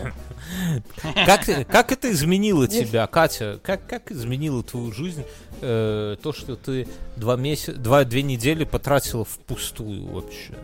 [1.27, 3.59] как, как это изменило тебя, Катя?
[3.63, 5.25] Как, как изменило твою жизнь
[5.61, 10.55] э, то, что ты два месяца, два, две недели потратила впустую вообще?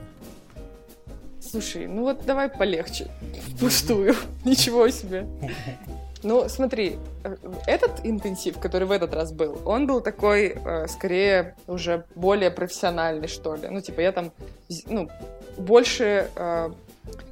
[1.50, 3.08] Слушай, ну вот давай полегче.
[3.54, 4.14] Впустую.
[4.44, 5.26] Ничего себе.
[6.22, 11.54] Ну, смотри, э, этот интенсив, который в этот раз был, он был такой, э, скорее,
[11.68, 13.68] уже более профессиональный, что ли.
[13.68, 14.32] Ну, типа, я там,
[14.86, 15.08] ну,
[15.56, 16.28] больше...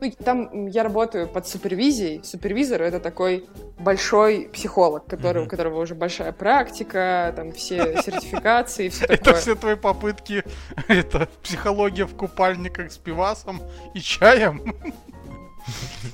[0.00, 2.22] ну, там я работаю под супервизией.
[2.24, 3.46] Супервизор— это такой
[3.78, 5.46] большой психолог, который, Мгм.
[5.46, 9.34] у которого уже большая практика, там все сертификации и все Это такое.
[9.40, 10.44] все твои попытки,
[10.88, 13.60] это психология в купальниках с пивасом
[13.94, 14.62] и чаем.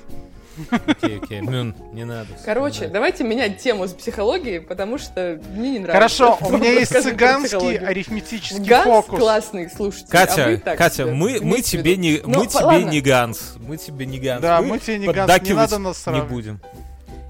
[0.87, 2.29] Окей, окей, Мюн, не надо.
[2.45, 2.95] Короче, Да.
[2.95, 5.93] давайте менять тему с психологии, потому что мне не нравится.
[6.25, 9.19] Хорошо, у меня есть цыганский арифметический Ганс фокус.
[9.19, 10.07] классный, слушайте.
[10.11, 12.91] а Катя, вы так Катя, мы, мы тебе не, Ну, мы по- тебе ладно.
[12.91, 14.43] не Ганс, мы тебе не Ганс.
[14.43, 16.31] Да, мы тебе не Ганс, не поддакивать надо нас не сравнивать.
[16.31, 16.61] будем.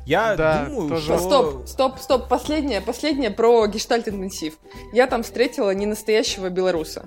[0.06, 1.02] Я Да, думаю, тоже.
[1.04, 1.18] что...
[1.18, 4.54] Стоп, стоп, стоп, последнее, последнее про гештальт-интенсив.
[4.92, 7.06] Я там встретила не настоящего белоруса.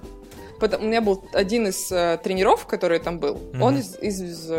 [0.60, 3.62] Потом, у меня был один из э, тренеров, который там был, Мгм.
[3.62, 4.50] он из, из, из,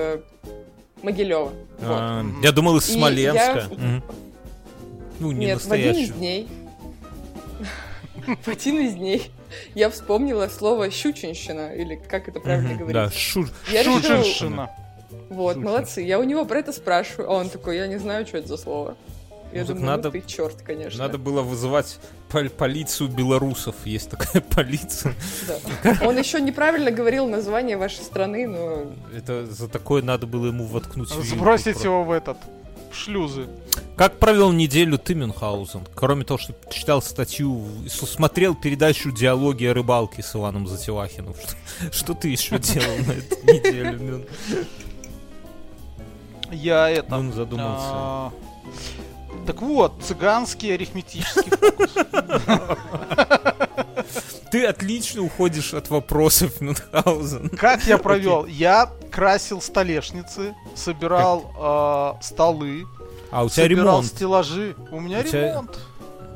[1.05, 1.53] Могилева.
[1.81, 1.99] Вот.
[2.01, 3.69] А, я думал, из Смоленска.
[3.71, 4.03] я-.
[5.21, 6.49] Ну, не Нет, в один из дней.
[8.43, 9.31] В один из дней
[9.75, 12.95] я вспомнила слово щученщина, или как это правильно говорить.
[12.95, 14.71] Да, Шученшина.
[15.29, 16.01] Вот, молодцы.
[16.01, 18.57] Я у него про это спрашиваю, а он такой, я не знаю, что это за
[18.57, 18.97] слово.
[19.55, 20.99] Я Ну, думаю, надо- ну ты черт, конечно.
[20.99, 23.77] Надо было вызывать пол- полицию белорусов.
[23.85, 25.15] Есть такая полиция.
[25.47, 25.97] Да.
[26.07, 28.87] Он еще неправильно говорил название вашей страны, но
[29.17, 32.37] Это за такое надо было ему воткнуть вилку Сбросить про- его в этот,
[32.91, 33.47] в шлюзы.
[33.97, 35.87] Как провел неделю ты, Мюнхгаузен?
[35.95, 41.35] Кроме того, что читал статью, смотрел передачу «Диалоги о рыбалке» с Иваном Затевахиным.
[41.35, 44.25] Что, что ты еще делал на эту неделю, Мюн?
[46.51, 47.15] Я это...
[47.15, 48.33] Мюн задумался.
[49.47, 51.95] Так вот, цыганский арифметический фокус.
[54.51, 57.51] Ты отлично уходишь от вопросов, Мюнхгаузен.
[57.51, 58.47] Как я провел?
[58.47, 62.85] Я красил столешницы, собирал а, столы,
[63.31, 64.07] А у тебя собирал ремонт.
[64.07, 64.77] стеллажи.
[64.91, 65.79] У меня У тебя- ремонт.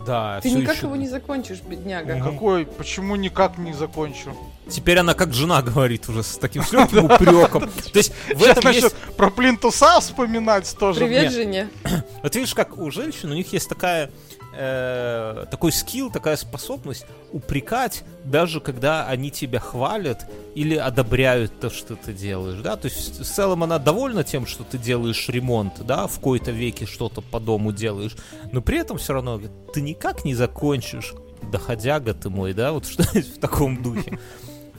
[0.07, 2.19] Да, ты никак ещё- его не закончишь, бедняга.
[2.21, 2.65] Какой?
[2.67, 4.35] Почему никак не закончу?
[4.69, 7.63] Теперь она как жена говорит уже с таким с легким упреком.
[7.93, 11.01] То есть в этом есть про плинтуса вспоминать тоже.
[11.01, 11.69] Привет, жене.
[12.23, 14.11] Вот видишь, как у женщин, у них есть такая
[14.55, 21.95] э, такой скилл, такая способность упрекать, даже когда они тебя хвалят или одобряют то, что
[21.95, 26.07] ты делаешь, да, то есть в целом она довольна тем, что ты делаешь ремонт, да,
[26.07, 28.17] в какой-то веке что-то по дому делаешь,
[28.53, 32.87] но при этом все равно говорит, ты никак не закончишь, доходяга ты мой, да, вот
[32.89, 34.19] что в таком духе.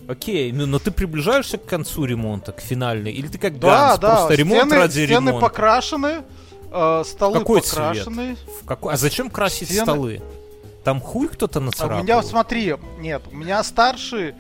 [0.10, 4.00] Окей, ну но ты приближаешься к концу ремонта, к финальной, или ты как Да, Ганс,
[4.00, 5.39] да, просто ремонт стены, ради стены ремонта?
[5.39, 6.24] покрашены,
[6.72, 8.36] э, столы Какой покрашены.
[8.62, 8.93] В какой...
[8.93, 10.22] А зачем красить Стены- столы?
[10.84, 12.04] Там хуй кто-то А у нацарапал?
[12.04, 14.34] меня, смотри, нет, у меня старший, э,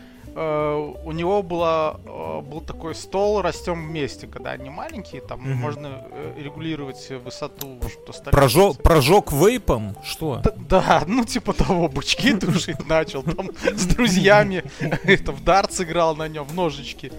[1.03, 5.55] у него была, э, был такой стол «Растем вместе», когда они маленькие, там Мгм.
[5.57, 8.31] можно э, регулировать высоту что столешницы.
[8.31, 9.95] Прожег, прожег вейпом?
[10.03, 10.37] Что?
[10.37, 14.63] Д- Да, ну типа того, бычки душить начал, там с друзьями,
[15.03, 17.11] это, в дартс играл на нем, в ножички.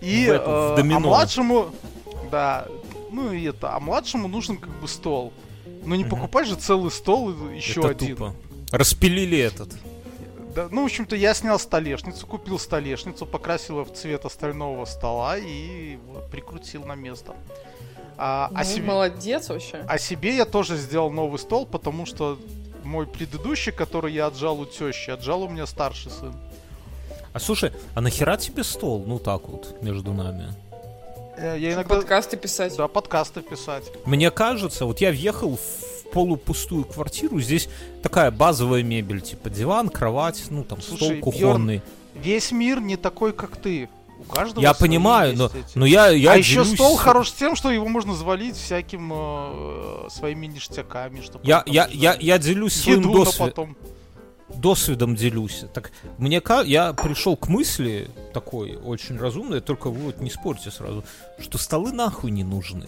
[0.00, 1.66] И, В это, в э, а младшему,
[2.30, 2.66] да,
[3.12, 5.32] ну и это, а младшему нужен как бы стол.
[5.84, 8.16] Ну не покупай же целый стол еще Это один.
[8.16, 8.34] тупо.
[8.72, 9.70] Распилили этот.
[10.56, 15.36] Да, ну, в общем-то, я снял столешницу, купил столешницу, покрасил ее в цвет остального стола
[15.36, 17.34] и вот, прикрутил на место.
[18.16, 19.84] А, а Ну, себе, Молодец вообще.
[19.86, 22.38] а себе я тоже сделал новый стол, потому что
[22.84, 26.34] мой предыдущий, который я отжал у тещи, отжал у меня старший сын.
[27.34, 29.04] А слушай, а нахера тебе стол?
[29.06, 30.54] Ну так вот, между нами.
[31.36, 31.96] Э, Я иногда...
[31.96, 32.74] Подкасты писать.
[32.78, 33.84] Да, подкасты писать.
[34.06, 37.68] Мне кажется, вот я въехал в полупустую квартиру, здесь
[38.02, 41.82] такая базовая мебель, типа диван, кровать, ну там Слушай, стол кухонный.
[42.14, 43.90] Весь мир не такой, как ты.
[44.18, 45.76] У каждого Я понимаю, но, эти.
[45.76, 50.08] но я, я а еще делюсь- стол хорош тем, что его можно завалить всяким э,
[50.08, 51.20] своими ништяками.
[51.20, 53.02] Чтобы Я, там я, я, я делюсь своим
[53.38, 53.76] потом.
[54.54, 55.64] досвидом делюсь.
[55.74, 61.04] Так мне я пришел к мысли такой очень разумной, только вы вот не спорьте сразу,
[61.38, 62.86] что столы нахуй не нужны.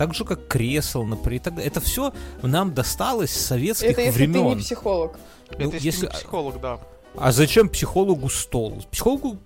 [0.00, 1.40] Так же, как кресел, например.
[1.42, 1.70] и так далее.
[1.70, 4.56] Это все нам досталось с советских Это если ты времен.
[4.56, 5.18] не психолог.
[5.50, 6.80] Это Ну, если, если- ты не психолог, да.
[7.18, 8.82] А зачем психологу стол?
[8.90, 9.36] Психологу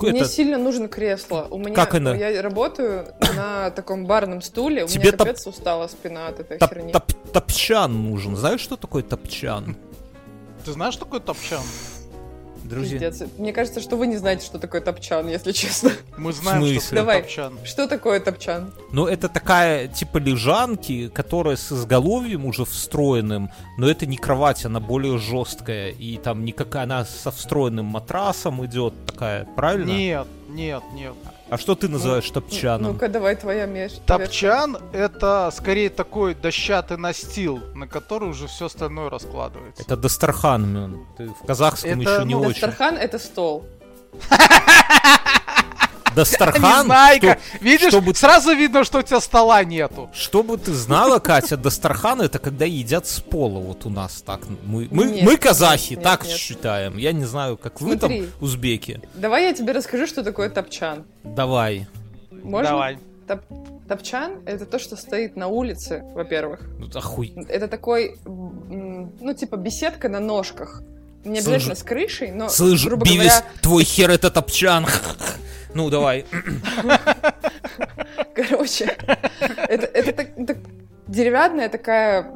[0.00, 1.46] Мне это, сильно нужно кресло.
[1.48, 2.12] У меня, Как оно?
[2.12, 4.82] Я работаю на таком барном стуле.
[4.84, 6.90] У Тебе меня топ- капец устала спина от этой топ- херни.
[6.92, 8.34] топ- топчан нужен.
[8.34, 9.76] Знаешь, что такое топчан?
[10.64, 11.62] Ты знаешь, что такое топчан?
[12.64, 13.28] Друзья, Пиздец.
[13.38, 15.92] Мне кажется, что вы не знаете, что такое топчан, если честно.
[16.16, 16.80] Мы знаем, что смысле?
[16.80, 17.22] такое Давай.
[17.22, 17.58] топчан.
[17.64, 18.72] Что такое топчан?
[18.92, 24.80] Ну, это такая, типа, лежанки, которая с изголовьем уже встроенным, но это не кровать, она
[24.80, 29.90] более жесткая, и там никакая, она со встроенным матрасом идет, такая, правильно?
[29.90, 31.14] Нет, нет, нет.
[31.50, 32.92] А что ты называешь топчаном?
[32.92, 33.92] Ну-ка, давай твоя меж.
[34.06, 39.82] Топчан это скорее такой дощатый настил, на который уже все остальное раскладывается.
[39.82, 41.06] Это Дастархан, Мюн.
[41.18, 42.60] Ты в казахском Это, еще не ну, очень.
[42.60, 43.66] Дастархан— это стол.
[46.14, 46.82] Дастархан?
[46.84, 47.38] Незнайка!
[47.54, 50.10] Что- Видишь, чтобы- сразу видно, что у тебя стола нету.
[50.12, 54.40] Чтобы ты знала, Катя, Дастархан это когда едят с пола, вот у нас так.
[54.64, 56.36] Мы, мы, Нет, мы казахи, нет, так нет.
[56.36, 56.96] считаем.
[56.96, 58.22] Я не знаю, как вы Смотри.
[58.22, 59.00] там, узбеки.
[59.14, 61.04] Давай я тебе расскажу, что такое топчан.
[61.24, 61.86] Давай.
[62.30, 62.70] Можно?
[62.70, 62.98] Давай.
[63.28, 63.44] Топ-
[63.88, 66.60] Топчан— это то, что стоит на улице, во-первых.
[66.78, 67.32] Ну, охуй.
[67.48, 70.82] Это такой, ну, типа беседка на ножках.
[71.24, 74.86] Не обязательно с крышей, но, Слышь, грубо Бивис, говоря, твой хер это топчан.
[75.74, 76.24] Ну, давай.
[78.34, 78.96] короче,
[79.68, 80.56] это, это так- так
[81.06, 82.26] деревянная такая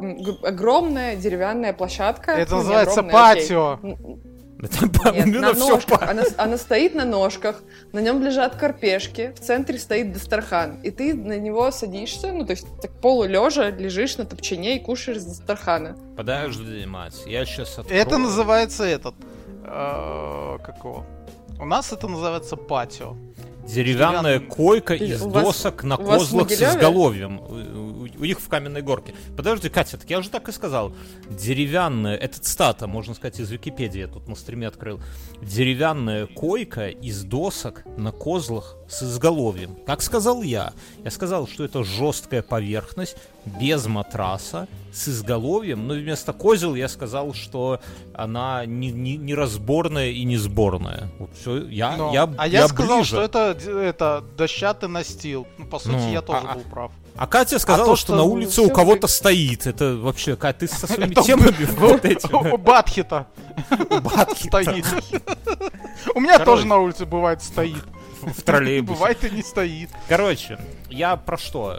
[0.43, 2.33] огромная деревянная площадка.
[2.33, 3.43] Это Ну, называется огромная, окей.
[3.43, 3.79] патио.
[3.83, 4.21] Н-
[4.63, 6.03] Это Нет, на все ножках.
[6.03, 7.63] Она, она стоит на ножках,
[7.93, 12.53] на нем лежат карпешки, в центре стоит дастархан, и ты на него садишься, ну, то
[12.53, 15.97] есть так полулежа лежишь на топчине и кушаешь с дастархана.
[16.17, 18.01] Подожди, мать, я сейчас открою.
[18.01, 19.15] Это называется этот...
[19.65, 21.05] э, Как его?
[21.59, 23.17] У нас это называется патио.
[23.67, 27.41] Деревянная койка Ты- из вас- досок на козлах с изголовьем.
[27.41, 29.15] У, них в каменной горке.
[29.37, 30.95] Подожди, Катя, так я же так и сказал.
[31.31, 35.01] Деревянная, это цитата, можно сказать, из Википедии, я тут на стриме открыл.
[35.43, 39.77] Деревянная койка из досок на козлах с изголовьем.
[39.87, 40.73] Как сказал я?
[41.05, 43.17] Я сказал, что это жесткая поверхность,
[43.61, 47.81] без матраса, с изголовьем, но вместо козел я сказал, что
[48.15, 51.11] она не, не, не разборная и не сборная.
[51.19, 53.09] Вот все, я, Но- я, а я, сказал, ближе.
[53.09, 55.47] что это, это дощатый настил.
[55.59, 56.93] Ну, по сути, Ну, я тоже а- а- был прав.
[57.17, 59.67] А Катя сказала, то, что, что, на улице у кого-то стоит.
[59.69, 62.57] Это вообще, Катя, ты со своими темами у- вот У этими.
[62.57, 63.27] Батхита
[64.03, 64.63] Батхита.
[64.63, 64.85] стоит.
[66.15, 67.83] У меня тоже на улице бывает стоит.
[68.23, 68.95] В троллейбусе.
[68.99, 69.91] Бывает и не стоит.
[70.09, 70.59] Короче,
[70.91, 71.79] я про что?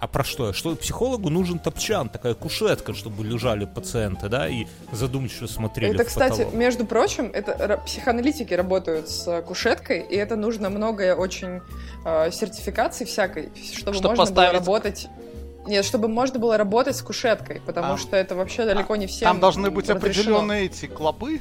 [0.00, 0.52] А про что?
[0.54, 6.06] Что психологу нужен топчан, такая кушетка, чтобы лежали пациенты, да, и задумчиво смотрели это, в
[6.06, 6.54] кстати, потолок.
[6.54, 11.60] между прочим, это психоаналитики работают с кушеткой, и это нужно многое очень
[12.06, 15.08] э, сертификаций всякой, чтобы Чтоб можно поставить- было работать.
[15.66, 17.98] Нет, чтобы можно было работать с кушеткой, потому А.
[17.98, 19.28] что это вообще далеко не всем.
[19.28, 19.98] Там должны быть разрешено.
[20.38, 21.40] определенные эти клопы.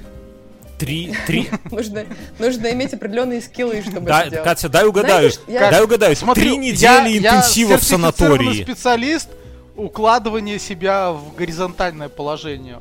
[0.80, 1.50] Три, три.
[1.72, 2.06] Нужно,
[2.40, 4.46] нужно иметь определенные скиллы, чтобы Да, это делать.
[4.48, 5.30] Катя, дай угадаю.
[5.32, 6.16] Знаешь, я- Дай угадаю.
[6.16, 8.14] Смотри, Три я- недели я интенсива в сертифицированный
[8.46, 8.64] санатории.
[8.64, 9.30] специалист
[9.76, 12.80] укладывания себя в горизонтальное положение.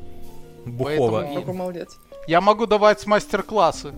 [0.65, 1.21] Бухова.
[1.21, 1.97] поэтому- Какой молодец.
[2.27, 3.91] Я могу давать мастер-классы.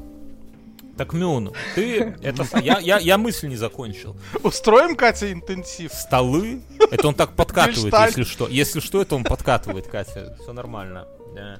[0.97, 2.15] Так, Мюн, ты...
[2.21, 4.15] Это, я, я, я мысль не закончил.
[4.43, 5.91] Устроим, Катя, интенсив?
[5.93, 6.61] Столы.
[6.91, 8.47] Это он так подкатывает, если что.
[8.47, 10.37] Если что, это он подкатывает, Катя.
[10.41, 11.07] Все нормально.
[11.35, 11.59] Да.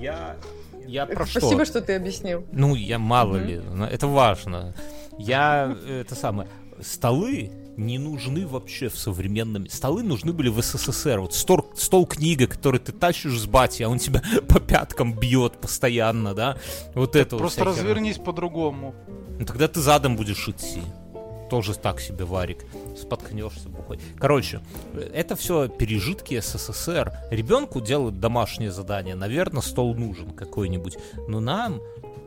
[0.00, 0.36] Я,
[0.86, 1.78] я про Спасибо, что?
[1.78, 2.46] что ты объяснил.
[2.52, 4.74] Ну, я мало ли, но это важно.
[5.18, 6.48] Я, это самое,
[6.80, 9.68] столы не нужны вообще в современном...
[9.68, 11.20] Столы нужны были в СССР.
[11.20, 15.60] Вот стол, стол книга, который ты тащишь с бати, а он тебя по пяткам бьет
[15.60, 16.58] постоянно, да?
[16.94, 17.72] Вот это вот Просто херня.
[17.72, 18.94] развернись по-другому.
[19.38, 20.82] Ну тогда ты задом будешь идти.
[21.50, 22.64] Тоже так себе варик.
[22.96, 23.98] Споткнешься бухой.
[24.18, 24.60] Короче,
[25.14, 27.12] это все пережитки СССР.
[27.30, 29.14] Ребенку делают домашнее задание.
[29.14, 30.98] Наверное, стол нужен какой-нибудь.
[31.26, 31.80] Но нам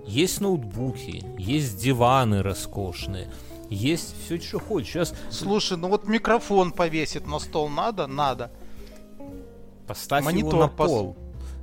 [0.05, 3.31] есть ноутбуки, есть диваны роскошные,
[3.69, 4.91] есть все, что хочешь.
[4.91, 8.07] Сейчас Слушай, ну вот микрофон повесить на стол надо?
[8.07, 8.51] Надо.
[9.87, 11.17] поставь Монитор его на пос- пол.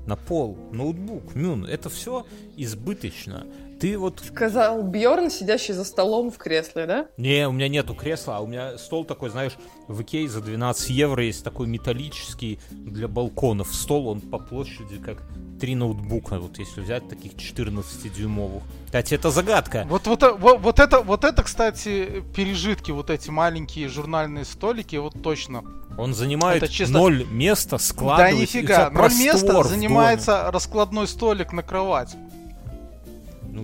[0.06, 0.56] На пол.
[0.72, 1.66] Ноутбук, Мюн.
[1.66, 2.24] Это все
[2.56, 3.46] избыточно.
[3.80, 7.06] Ты вот Сказал Бьорн, сидящий за столом в кресле, да?
[7.16, 9.52] Не, у меня нету кресла, а у меня стол такой, знаешь,
[9.86, 15.22] в Икее за 12 евро есть такой металлический для балконов стол, он по площади как
[15.60, 18.62] три ноутбука, вот если взять таких 14-дюймовых.
[18.86, 19.86] Кстати, это загадка.
[19.88, 24.96] Вот, вот, э, вот, вот это, вот это, кстати, пережитки, вот эти маленькие журнальные столики,
[24.96, 25.64] вот точно.
[25.96, 28.32] Он занимает Это чисто- ноль места, Да складывать.
[28.34, 32.16] и у нифига, ноль места занимается раскладной столик на кровать.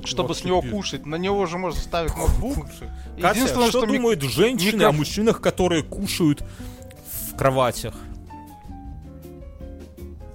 [0.01, 1.07] Ну, чтобы вот с него тебе- кушать.
[1.07, 2.67] На него уже можно ставить ноутбук.
[2.67, 6.43] Катя, Единственное, что, что думают женщины микроф- о мужчинах, которые кушают
[7.31, 7.95] в кроватях?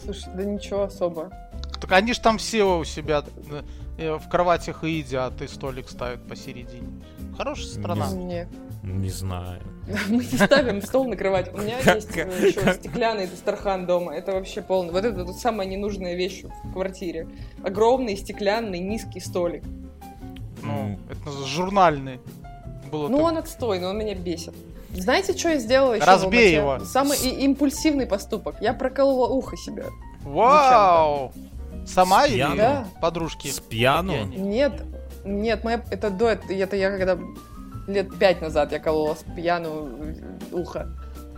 [0.03, 1.31] Слушай, да ничего особо.
[1.79, 3.23] Так они же там все у себя
[3.97, 7.01] э, в кроватях и едят, и столик ставят посередине.
[7.37, 8.09] Хорошая страна.
[8.11, 8.47] Не Нет.
[8.83, 9.61] Не знаю.
[10.09, 11.53] Мы не ставим стол на кровать.
[11.53, 14.13] У меня есть э, еще стеклянный Дастархан дома.
[14.13, 14.91] Это вообще полный.
[14.91, 17.27] Вот это вот самая ненужная вещь в квартире.
[17.63, 19.63] Огромный стеклянный низкий столик.
[20.63, 22.19] Ну, это журнальный.
[22.91, 24.53] Было Ну, так- он отстой, но он меня бесит.
[24.91, 26.05] Знаете, что я сделала еще?
[26.05, 26.79] Разбей его.
[26.79, 28.55] Самый импульсивный поступок.
[28.61, 29.85] Я проколола ухо себе.
[30.23, 31.31] Вау!
[31.85, 33.47] Сама С или подружки?
[33.47, 34.25] С пьяну?
[34.25, 34.81] Нет,
[35.25, 37.17] нет, моя, это до это я когда
[37.89, 39.89] лет пять назад я колола с пьяну
[40.51, 40.87] ухо.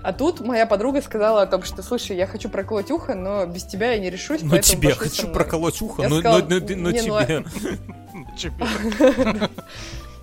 [0.03, 3.65] А тут моя подруга сказала о том, что, слушай, я хочу проколоть ухо, но без
[3.65, 5.33] тебя я не решусь, Ну поэтому тебе хочу мной».
[5.35, 7.21] проколоть ухо, Я но, сказала, но- но- но «Не, ну,
[8.35, 8.55] тебе.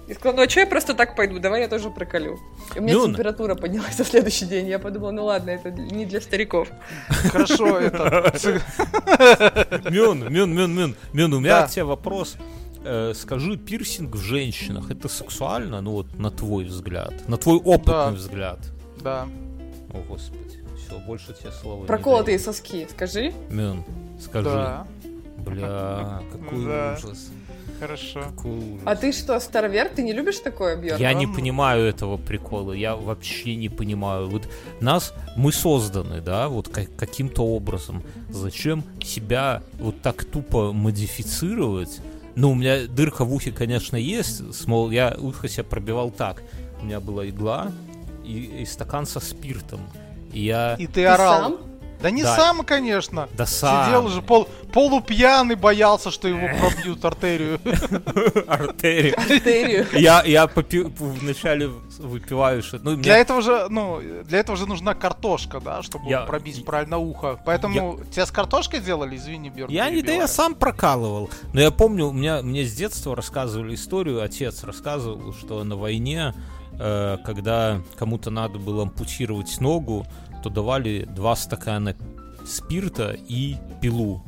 [0.09, 2.39] И сказала, ну а что я просто так пойду, давай я тоже проколю.
[2.75, 4.67] И у меня Ну, температура поднялась на следующий день.
[4.67, 6.69] Я подумала, ну ладно, это не для стариков.
[7.31, 8.33] Хорошо, это...
[9.91, 12.37] Мюн, Мюн, Мюн, Мюн, Мюн, у меня к тебе вопрос.
[12.85, 15.81] Э, скажи, пирсинг в женщинах, это сексуально?
[15.81, 17.13] Ну вот, на твой взгляд.
[17.29, 18.11] На твой опытный Да.
[18.11, 18.59] взгляд.
[19.03, 19.29] Да.
[19.93, 20.65] О, господи.
[20.77, 23.33] Все, больше тебе слова не Проколотые соски, скажи.
[23.51, 23.85] Мюн,
[24.21, 24.49] скажи.
[24.49, 24.87] Да.
[25.39, 26.99] Бля, какой Да.
[27.03, 27.31] ужас.
[27.81, 28.21] Хорошо.
[28.23, 28.83] Какой ужас.
[28.87, 31.01] А ты что, старовер, ты не любишь такое, Бьерн?
[31.01, 34.29] Я не понимаю этого прикола, я вообще не понимаю.
[34.29, 34.49] Вот
[34.81, 38.03] нас, мы созданы, да, вот ка- каким-то образом.
[38.31, 42.01] Зачем себя вот так тупо модифицировать?
[42.35, 46.43] Ну, у меня дырка в ухе, конечно, есть, смол, я ухо себе пробивал так.
[46.81, 47.73] У меня была игла
[48.25, 49.81] и, и стакан со спиртом.
[50.33, 50.75] И я...
[50.79, 51.43] И ты Ты орал.
[51.43, 51.57] сам?
[52.01, 52.37] Да не Да.
[52.37, 53.29] сам, конечно.
[53.37, 53.87] Да сам.
[53.87, 57.59] Сидел уже пол, полупьяный, боялся, что его пробьют артерию.
[58.47, 59.15] артерию.
[59.19, 59.87] Артерию.
[59.93, 62.79] Я, я попи- вначале выпиваю, что...
[62.79, 66.21] Ну, у меня- Для этого же, ну, для этого же нужна картошка, да, чтобы Я-
[66.21, 67.39] пробить правильно ухо.
[67.45, 69.71] Поэтому тебя с картошкой делали, извини, Бёрд.
[69.71, 71.31] Я не, да я сам прокалывал.
[71.53, 76.35] Но я помню, у меня, мне с детства рассказывали историю, отец рассказывал, что на войне,
[76.79, 80.07] э, когда кому-то надо было ампутировать ногу,
[80.43, 81.95] то давали два стакана
[82.47, 84.23] спирта и пилу.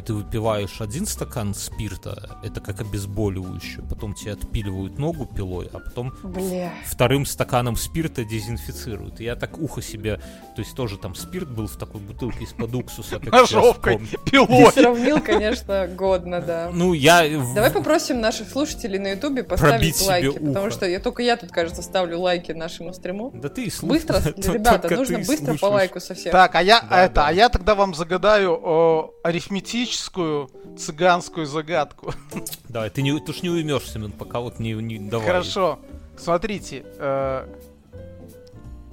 [0.00, 5.78] И ты выпиваешь один стакан спирта, это как обезболивающее, потом тебе отпиливают ногу пилой, а
[5.78, 6.72] потом Бля.
[6.86, 9.20] вторым стаканом спирта дезинфицируют.
[9.20, 10.16] И я так ухо себе,
[10.56, 13.18] то есть тоже там спирт был в такой бутылке из-под уксуса.
[13.18, 14.08] как Ножовкой, помню.
[14.24, 14.72] Ты пилой.
[14.72, 16.70] сравнил, конечно, годно, да.
[16.72, 17.28] Ну, я...
[17.54, 21.82] Давай попросим наших слушателей на ютубе поставить лайки, потому что я только я тут, кажется,
[21.82, 23.32] ставлю лайки нашему стриму.
[23.34, 26.32] Да ты и Быстро, ребята, нужно быстро по лайку совсем.
[26.32, 29.14] Так, а я, это, а я тогда вам загадаю о,
[29.90, 32.12] арифметическую цыганскую загадку.
[32.68, 35.26] Давай, ты, не, ты ж не уймешься, Мин, пока вот не, не давай.
[35.26, 35.78] Хорошо.
[36.16, 37.46] Смотрите, э,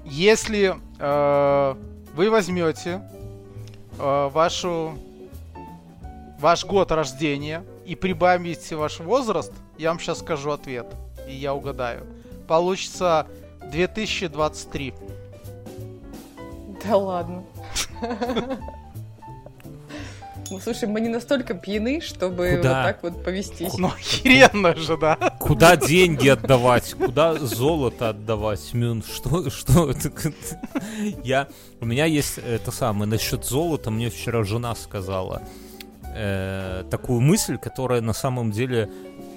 [0.05, 1.75] если э,
[2.15, 3.01] вы возьмете
[3.99, 4.97] э, вашу
[6.39, 10.87] ваш год рождения и прибавите ваш возраст, я вам сейчас скажу ответ,
[11.27, 12.05] и я угадаю.
[12.47, 13.27] Получится
[13.71, 14.93] 2023.
[16.85, 17.43] Да ладно.
[20.49, 22.69] Ну, слушай, мы не настолько пьяны, чтобы Куда?
[22.77, 23.77] вот так вот повестись.
[23.77, 25.15] Ну, охеренно же, да?
[25.39, 26.93] Куда деньги отдавать?
[26.93, 29.03] Куда золото отдавать, Мюн?
[29.03, 29.89] Что, что?
[29.91, 30.11] это?
[31.23, 31.47] Я,
[31.81, 35.41] у меня есть это самое, насчет золота, мне вчера жена сказала.
[36.15, 38.89] э, такую мысль, которая на самом деле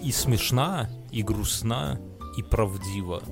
[0.03, 2.01] и смешна, и грустна,
[2.39, 3.23] и правдива.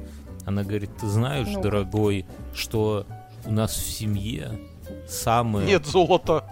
[0.44, 1.62] Она говорит, ты знаешь, Ну-ка.
[1.62, 3.06] дорогой, что
[3.46, 4.58] у нас в семье
[5.08, 5.66] самые...
[5.66, 6.44] Нет золота.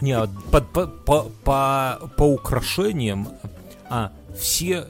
[0.00, 3.28] Не, а по, по, по, по, по украшениям,
[3.88, 4.86] а все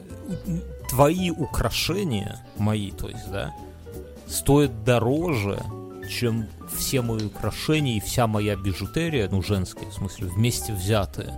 [0.89, 3.53] твои украшения, мои, то есть, да,
[4.27, 5.61] стоят дороже,
[6.09, 11.33] чем все мои украшения и вся моя бижутерия, ну, женская, в смысле, вместе взятые.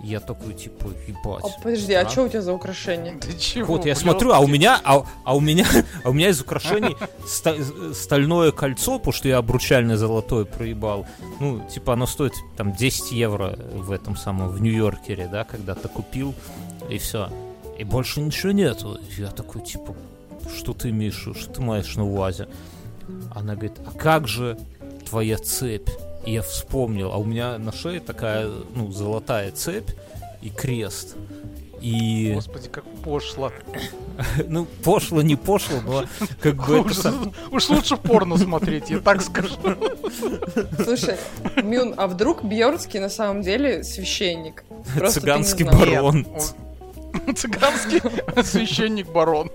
[0.00, 1.44] Я такой, типа, ебать.
[1.44, 2.10] А, подожди, а Да.
[2.10, 3.14] что у тебя за украшение?
[3.14, 3.66] Ты чего?
[3.66, 3.98] Вот я блядь?
[3.98, 5.66] смотрю, а у меня, а, а у меня,
[6.04, 6.96] а у меня из украшений
[7.26, 7.56] ста-
[7.92, 11.04] стальное кольцо, потому что я обручальное золотое проебал.
[11.40, 16.32] Ну, типа оно стоит там 10 евро в этом самом, в Нью-Йоркере, да, когда-то купил,
[16.88, 17.28] и все.
[17.76, 19.00] И больше ничего нету.
[19.16, 19.96] Я такой, типа,
[20.56, 22.48] что ты имеешь, что ты маешь на УАЗе?
[23.34, 24.56] Она говорит, а как же
[25.08, 25.88] твоя цепь?
[26.24, 29.90] И я вспомнил, а у меня на шее такая, ну, золотая цепь
[30.42, 31.16] и крест.
[31.80, 32.32] И...
[32.34, 33.52] Господи, как пошло.
[34.48, 36.04] Ну, пошло, не пошло, но
[36.40, 39.54] как бы это Уж, сам- уж лучше порно смотреть, я так скажу.
[40.82, 41.16] Слушай,
[41.62, 44.64] Мюн, а вдруг Бьернский на самом деле священник?
[44.96, 46.26] Просто цыганский барон.
[47.26, 48.00] Он цыганский
[48.42, 49.50] священник-барон.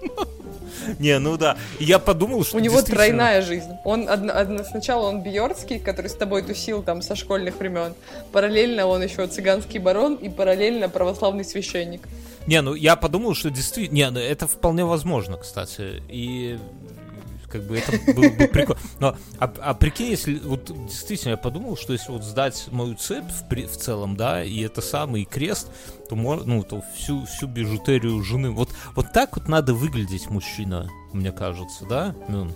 [1.00, 1.58] Не, ну да.
[1.80, 3.72] Я подумал, что У него действительно- тройная жизнь.
[3.84, 7.94] Он одно- одно- сначала он Бьордский, который с тобой тусил там со школьных времен.
[8.32, 12.02] Параллельно он еще цыганский барон и параллельно православный священник.
[12.48, 13.96] Не, ну я подумал, что действительно...
[13.96, 16.04] Не, ну это вполне возможно, кстати.
[16.10, 16.58] И
[17.54, 18.82] как бы это было бы прикольно.
[19.00, 20.40] Но, а, а прикинь, если...
[20.40, 24.44] Вот действительно, я подумал, что если вот сдать мою цепь в, при- в целом, да,
[24.44, 25.68] и это самый крест,
[26.10, 28.50] то, мор- ну, то всю, всю бижутерию жены...
[28.50, 32.54] Вот, вот так вот надо выглядеть мужчина, мне кажется, да, Мюн?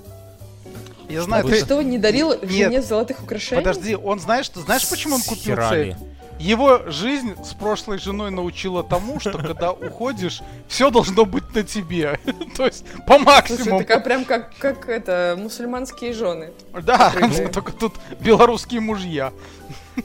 [1.09, 1.63] Я знаю, Вы ты...
[1.63, 2.49] Что, не дарил Нет.
[2.51, 3.61] жене золотых украшений?
[3.63, 5.91] Подожди, он знаешь, ты знаешь, почему он купил Схерали.
[5.91, 6.01] цепь?
[6.39, 12.19] Его жизнь с прошлой женой научила тому, что когда уходишь, все должно быть на тебе.
[12.55, 13.79] То есть по Слушай, максимуму.
[13.79, 16.51] такая прям как, как это, мусульманские жены.
[16.83, 17.49] Да, Прикольно.
[17.49, 19.33] только тут белорусские мужья.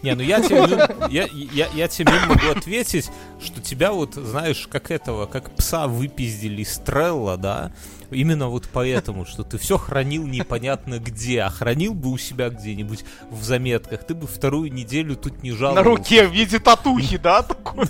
[0.02, 3.10] Не, ну я тебе, я, я, я тебе могу ответить,
[3.42, 7.72] что тебя вот, знаешь, как этого, как пса выпиздили из Трелла, да,
[8.12, 13.04] именно вот поэтому, что ты все хранил непонятно где, а хранил бы у себя где-нибудь
[13.30, 15.82] в заметках, ты бы вторую неделю тут не жаловался.
[15.82, 17.86] На руке в виде татухи, да, такой?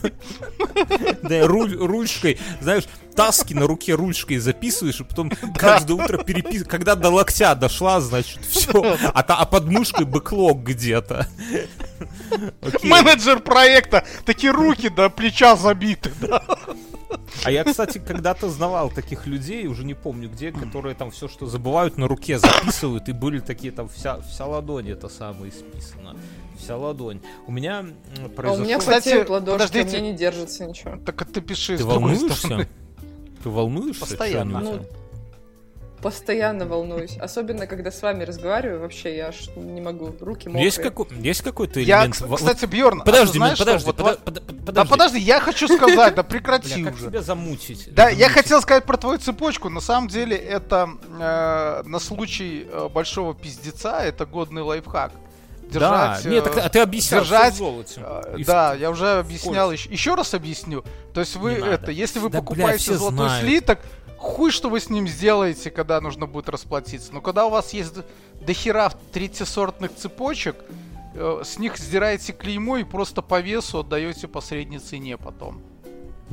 [1.23, 6.68] Да, ручкой, знаешь, таски на руке ручкой записываешь, и потом каждое утро переписываешь.
[6.68, 8.97] Когда до локтя дошла, значит, все.
[9.14, 11.27] А, та- а под мышкой бэклог где-то.
[12.83, 16.43] Менеджер проекта, такие руки до плеча забиты, да.
[17.44, 21.46] А я, кстати, когда-то знавал таких людей, уже не помню где, которые там все, что
[21.46, 26.16] забывают, на руке записывают, и были такие там вся, вся ладонь это самое исписано.
[26.58, 27.20] Вся ладонь.
[27.46, 28.64] У меня м, А у произошло...
[28.64, 29.98] меня Кстати, потеют ладошки, а у подождите.
[30.00, 30.96] меня не держится ничего.
[31.04, 32.36] Так ты пиши Ты с другой волнуешься?
[32.38, 32.68] стороны.
[33.42, 34.00] Ты волнуешься?
[34.00, 34.60] Постоянно.
[34.60, 34.86] Ну?
[36.03, 37.16] Постоянно волнуюсь.
[37.18, 40.14] Особенно, когда с вами разговариваю, вообще я аж не могу.
[40.20, 40.64] Руки мокрые.
[40.64, 42.20] есть, какой, есть какой-то Я, элемент...
[42.22, 43.64] во- кстати, Бьорн, Подожди, знаешь, Мин, что?
[43.64, 47.07] подожди, во- пода- под- Да подожди, я хочу сказать, да прекрати Бля, как уже.
[47.07, 47.94] тебя замучить?
[47.94, 49.68] Да, я хотел сказать про твою цепочку.
[49.68, 50.90] На самом деле, это
[51.20, 55.12] э, на случай э, большого пиздеца, это годный лайфхак.
[55.72, 58.00] Да, Держать, нет, э, так, а ты объяснял, держать, в золоте.
[58.05, 60.84] э, И в- да, я уже объяснял, еще, еще раз объясню.
[61.14, 63.46] То есть вы это, если вы Да, бля, покупаете все золотой знают.
[63.46, 63.78] слиток,
[64.23, 67.12] хуй что вы с ним сделаете, когда нужно будет расплатиться.
[67.12, 67.95] Но когда у вас есть
[68.41, 70.57] дохера третьесортных цепочек,
[71.14, 75.61] э, с них сдираете клеймо и просто по весу отдаете по средней цене потом.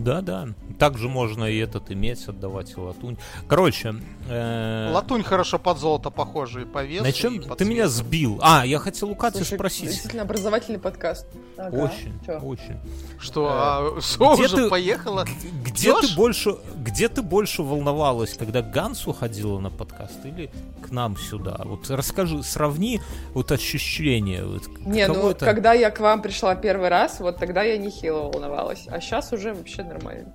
[0.04, 0.48] Да, да.
[0.78, 3.18] Также можно и этот иметь, отдавать и латунь.
[3.48, 3.96] Короче,
[4.30, 7.04] э, Латунь хорошо под золото похожа и по весу.
[7.04, 8.40] на чем и ты меня сбил?
[8.42, 9.90] А, я хотел у Кати Слушай, спросить.
[9.90, 11.28] Действительно образовательный подкаст.
[11.58, 11.76] Ага.
[11.76, 12.40] Очень, Чё?
[12.40, 12.78] очень.
[13.20, 15.26] Что, Э, а, Со где уже ты- поехала?
[15.66, 20.50] Где ты больше, где ты больше волновалась, когда к Гансу ходила на подкаст или
[20.82, 21.60] к нам сюда?
[21.66, 23.02] Вот расскажи, сравни
[23.34, 24.46] вот ощущения.
[24.46, 25.46] Вот, Не, ну это?
[25.46, 28.86] когда я к вам пришла первый раз, вот тогда я нехило волновалась.
[28.88, 30.34] А сейчас уже вообще нормально.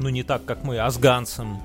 [0.00, 1.60] Ну не так, как мы, а с Гансом.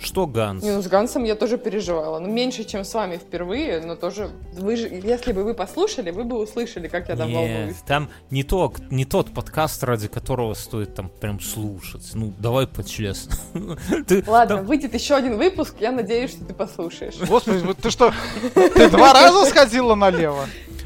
[0.00, 0.62] Что Ганс?
[0.62, 2.18] Не, ну с Гансом я тоже переживала.
[2.18, 4.28] Ну, меньше, чем с вами впервые, но тоже...
[4.52, 7.76] Вы же, если бы вы послушали, вы бы услышали, как я там Нет, волнуюсь.
[7.86, 12.10] там не, то, не тот подкаст, ради которого стоит там прям слушать.
[12.12, 13.78] Ну, давай по-честному.
[14.06, 17.14] Ты Ладно, там- выйдет еще один выпуск, я надеюсь, что ты послушаешь.
[17.26, 18.12] Господи, ты что,
[18.54, 20.44] ты два раза сходила налево?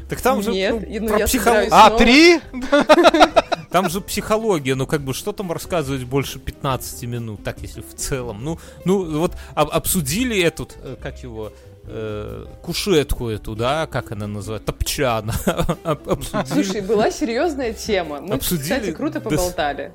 [0.09, 1.69] Так там же Нет, ну, ну, про психологию.
[1.71, 2.39] А, три?
[3.69, 7.93] Там же психология, ну как бы что там рассказывать больше 15 минут, так если в
[7.93, 8.43] целом.
[8.43, 11.53] Ну, ну вот об- обсудили этот, э, как его,
[11.83, 15.33] э, кушетку эту, да, как она называется, топчана.
[16.47, 18.21] Слушай, была серьезная тема.
[18.21, 19.93] Мы, Обсудили кстати, круто поболтали.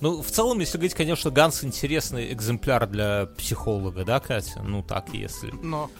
[0.00, 4.62] Ну, в целом, если говорить, конечно, Ганс интересный экземпляр для психолога, да, Катя?
[4.62, 5.50] Ну, так, если.
[5.62, 5.90] Но.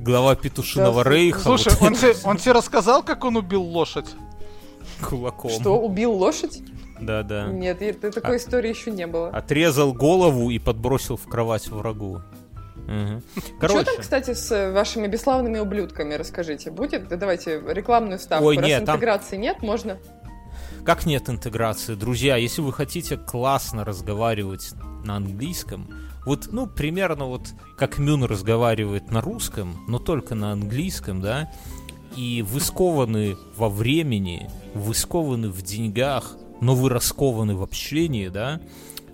[0.00, 4.06] Глава петушиного Да, рейха Слушай, вот он тебе, он тебе рассказал, как он убил лошадь?
[5.02, 5.50] кулаком.
[5.50, 6.62] Что, убил лошадь?
[7.00, 7.46] Да, да.
[7.46, 8.10] Нет, А.
[8.10, 9.28] такой истории еще не было.
[9.28, 12.20] Отрезал голову и подбросил в кровать врагу.
[12.86, 13.22] Что
[13.60, 17.08] Короче, там, кстати, с э, вашими бесславными ублюдками, расскажите, будет?
[17.08, 18.46] Да давайте рекламную вставку.
[18.46, 19.98] Ой, Раз нет, там- интеграции нет, можно...
[20.84, 21.94] как нет интеграции?
[21.94, 24.72] Друзья, если вы хотите классно разговаривать
[25.04, 25.88] на английском,
[26.26, 31.50] вот, ну, примерно вот как Мюн разговаривает на русском, но только на английском, да,
[32.16, 38.60] и вы скованы во времени, вы скованы в деньгах, но вы раскованы в общении, да,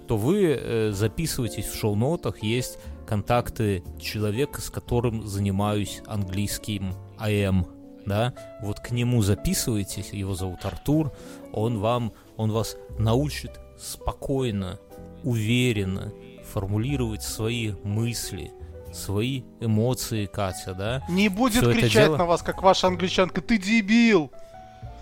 [0.09, 7.67] то вы э, записываетесь в шоу-нотах, есть контакты человека, с которым занимаюсь английским АМ,
[8.05, 11.13] да, вот к нему записывайтесь, его зовут Артур,
[11.53, 14.79] он вам, он вас научит спокойно,
[15.23, 16.13] уверенно
[16.53, 18.53] формулировать свои мысли,
[18.93, 23.59] свои эмоции, Катя, да, Не будет Всё кричать дело- на вас, как ваша англичанка, ты
[23.59, 24.31] дебил!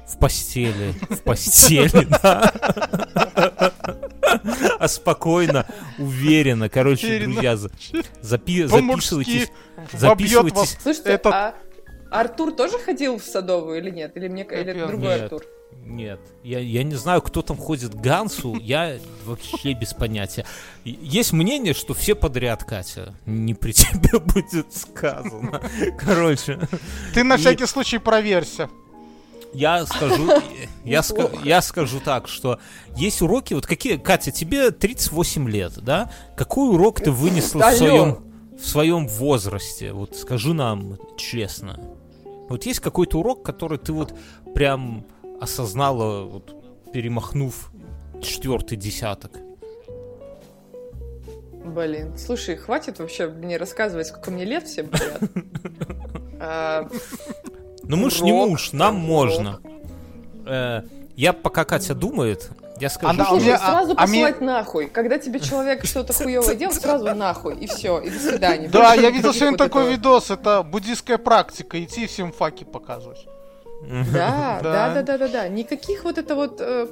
[0.07, 2.53] в постели, в постели, да.
[4.79, 5.67] А спокойно,
[5.99, 7.57] уверенно, короче, друзья,
[8.21, 9.51] записывайтесь,
[9.93, 11.55] записывайтесь, Слушайте, а
[12.11, 14.17] Артур тоже ходил в Садовую или нет?
[14.17, 15.23] Или, мне, или другой.
[15.23, 15.43] Артур?
[15.83, 20.47] Нет, я, я не знаю, кто там ходит к Гансу, я вообще без понятия.
[20.85, 25.61] Есть мнение, что все подряд, Катя, не при тебе будет сказано.
[25.99, 26.59] Короче,
[27.13, 28.71] Ты на И- всякий случай проверься.
[29.53, 30.31] я скажу,
[30.85, 32.59] я, ска- я скажу так, что
[32.97, 36.11] есть уроки, вот какие, Катя, тебе 38 лет, да?
[36.37, 38.25] Какой урок ты вынесла в своем,
[38.59, 39.93] в своем возрасте?
[39.93, 41.79] Вот скажи нам честно.
[42.49, 44.15] Вот есть какой-то урок, который ты вот
[44.55, 45.05] прям
[45.45, 46.55] осознала, вот,
[46.93, 47.71] перемахнув
[48.23, 49.33] четвертый десяток?
[51.65, 54.91] Блин, слушай, хватит вообще мне рассказывать, сколько мне лет всем.
[56.47, 56.87] А,
[57.85, 59.61] Ну мы ж не муж, нам можно.
[60.45, 60.83] Э,
[61.17, 64.87] я пока Катя думает, я скажу, Она- что- Слушай, а- сразу а мне- посылать нахуй.
[64.89, 68.69] Когда тебе человек что-то хуевое делает, сразу нахуй, и все, и до свидания.
[68.69, 73.27] Да, я видел сегодня такой видос, это буддийская практика, идти всем факи показывать.
[74.13, 74.95] Да, Да.
[74.95, 75.49] да, да, да, да.
[75.49, 76.87] Никаких вот это вот э,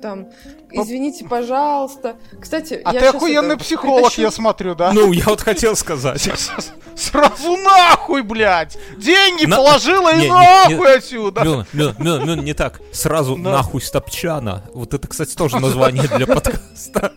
[0.00, 0.28] там,
[0.70, 2.16] извините, пожалуйста.
[2.40, 4.92] Кстати, А ты охуенный психолог, я смотрю, да?
[4.92, 6.22] Ну, я вот хотел сказать.
[6.96, 8.76] Сразу нахуй, блядь!
[8.96, 11.44] Деньги На- положила Не, и не, нахуй отсюда!
[11.44, 12.80] Мюн, Мюн, Мюн, Мюн, не так.
[12.92, 14.64] Сразу нахуй стопчана.
[14.74, 17.12] Вот это, кстати, тоже название для подкаста.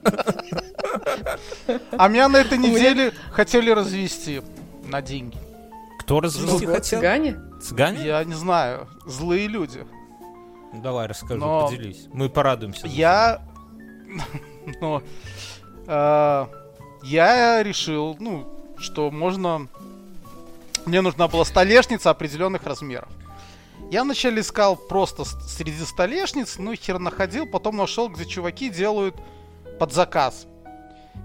[1.92, 4.42] А меня на этой неделе хотели развести
[4.86, 5.38] на деньги.
[6.00, 7.00] Кто развести хотел?
[7.00, 7.38] цыгане?
[7.62, 8.06] Цыгане?
[8.06, 9.86] Я не знаю, злые люди.
[10.74, 12.08] Ну, Давай, расскажи, Но- поделись.
[12.14, 12.88] Мы порадуемся.
[12.88, 13.42] Я...
[14.80, 15.02] Ну,
[15.88, 16.46] э,
[17.04, 18.48] я решил, ну,
[18.78, 19.68] что можно...
[20.86, 23.10] Мне нужна была столешница определенных размеров.
[23.90, 29.16] Я вначале искал просто среди столешниц, ну хер находил, потом нашел, где чуваки делают
[29.80, 30.46] под заказ.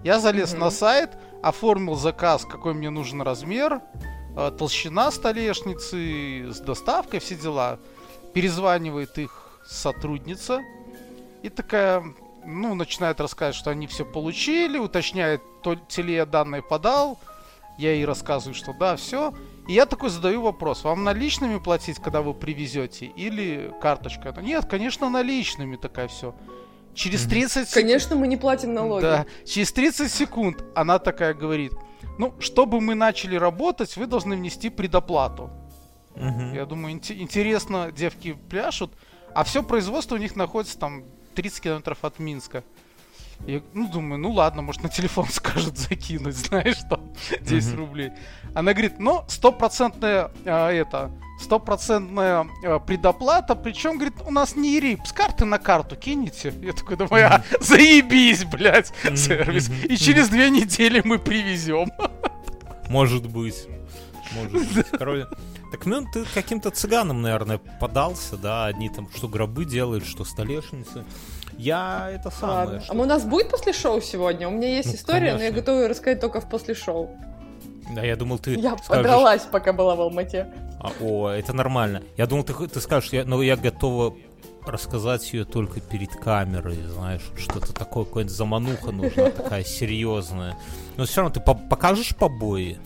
[0.03, 0.61] Я залез Мгм.
[0.61, 1.11] на сайт,
[1.43, 3.81] оформил заказ, какой мне нужен размер,
[4.59, 7.79] толщина столешницы, с доставкой, все дела.
[8.35, 10.61] Перезванивает их сотрудница
[11.43, 12.05] и такая,
[12.45, 17.19] ну, начинает рассказывать, что они все получили, уточняет, то ли я данные подал.
[17.79, 19.35] Я ей рассказываю, что да, все.
[19.69, 24.31] И я такой задаю вопрос, вам наличными платить, когда вы привезете, или карточка?
[24.31, 26.35] Она, Нет, конечно, наличными, такая все.
[26.95, 27.31] Через Мгм.
[27.31, 27.75] 30 секунд...
[27.75, 29.03] Конечно, мы не платим налоги.
[29.03, 31.73] Да, через 30 секунд она такая говорит,
[32.19, 35.51] ну, чтобы мы начали работать, вы должны внести предоплату.
[36.15, 36.55] Мгм.
[36.55, 38.93] Я думаю, инте- интересно, девки пляшут,
[39.35, 41.05] а все производство у них находится там
[41.35, 42.65] 30 километров от Минска.
[43.47, 47.01] Я, ну, думаю, ну ладно, может на телефон скажут закинуть, знаешь, там
[47.43, 47.79] 10 Мгм.
[47.79, 48.11] рублей.
[48.55, 51.11] Она говорит, ну, стопроцентная а, это,
[51.41, 56.53] стопроцентная а, предоплата, причем, говорит, у нас не рип, с карты на карту кинете.
[56.63, 59.71] Я такой думаю, а, заебись, блядь, Мгм, сервис.
[59.85, 61.91] И через две недели мы привезем.
[62.89, 63.67] Может быть.
[64.33, 64.87] Может быть.
[64.91, 65.27] Короче,
[65.71, 68.67] так, ну, ты каким-то цыганам, наверное, подался, да?
[68.67, 71.05] Одни там что гробы делают, что столешницы.
[71.59, 72.81] Я это самое.
[72.81, 74.49] Что- А у нас будет после шоу сегодня?
[74.49, 75.57] У меня есть Ну, история, но я конечно.
[75.61, 77.11] готова ее рассказать только в после шоу.
[77.95, 78.87] Да, я думал, ты Я скажешь...
[78.89, 80.49] подралась, пока была в Алмате.
[80.81, 82.03] А, о, это нормально.
[82.17, 84.15] Я думал, ты, ты скажешь, я, но я готова
[84.67, 90.57] рассказать ее только перед камерой, знаешь, что-то такое, какая-нибудь замануха нужна, такая серьезная.
[90.97, 92.79] Но все равно ты по- покажешь побои?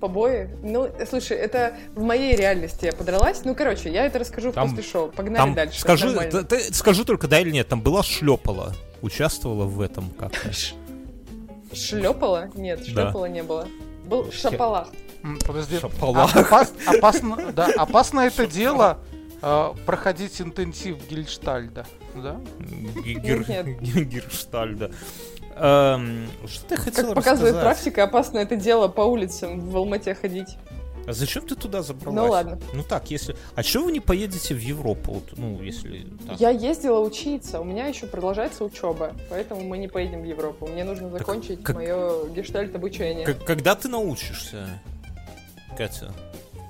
[0.00, 0.48] Побои?
[0.62, 3.44] Ну, слушай, это в моей реальности я подралась.
[3.44, 5.08] Ну, короче, я это расскажу Там- после шоу.
[5.10, 5.80] Погнали Там, дальше.
[5.80, 6.44] скажи, Нормально.
[6.44, 10.52] ты- ты скажи только да или нет, там была шлепала, участвовала в этом как-то.
[10.52, 10.74] Ш-
[11.72, 12.50] Шлепала?
[12.54, 13.04] Нет, Да.
[13.04, 13.68] шлепала не было.
[14.04, 14.88] Был шапалах.
[15.46, 15.78] Подожди.
[15.78, 16.34] Шапалах.
[16.34, 18.98] А- опас- опасно, да, опасно это дело
[19.42, 21.86] э, проходить интенсив Гельштальда.
[22.14, 22.40] Да?
[22.58, 24.90] Нет, Герштальда.
[25.60, 27.76] Эм, Что ты хотел Как показывает рассказать?
[27.76, 30.56] практика, опасно это дело по улицам в Алмате ходить.
[31.06, 32.16] А зачем ты туда забралась?
[32.16, 32.58] Ну ладно.
[32.74, 33.34] Ну так, если...
[33.54, 35.14] А что вы не поедете в Европу?
[35.14, 36.06] Вот, ну, если...
[36.26, 36.38] так.
[36.38, 40.66] Я ездила учиться, у меня еще продолжается учеба, поэтому мы не поедем в Европу.
[40.66, 43.24] Мне нужно закончить как- мое гештальт обучение.
[43.24, 44.68] К- Когда ты научишься,
[45.78, 46.12] Катя?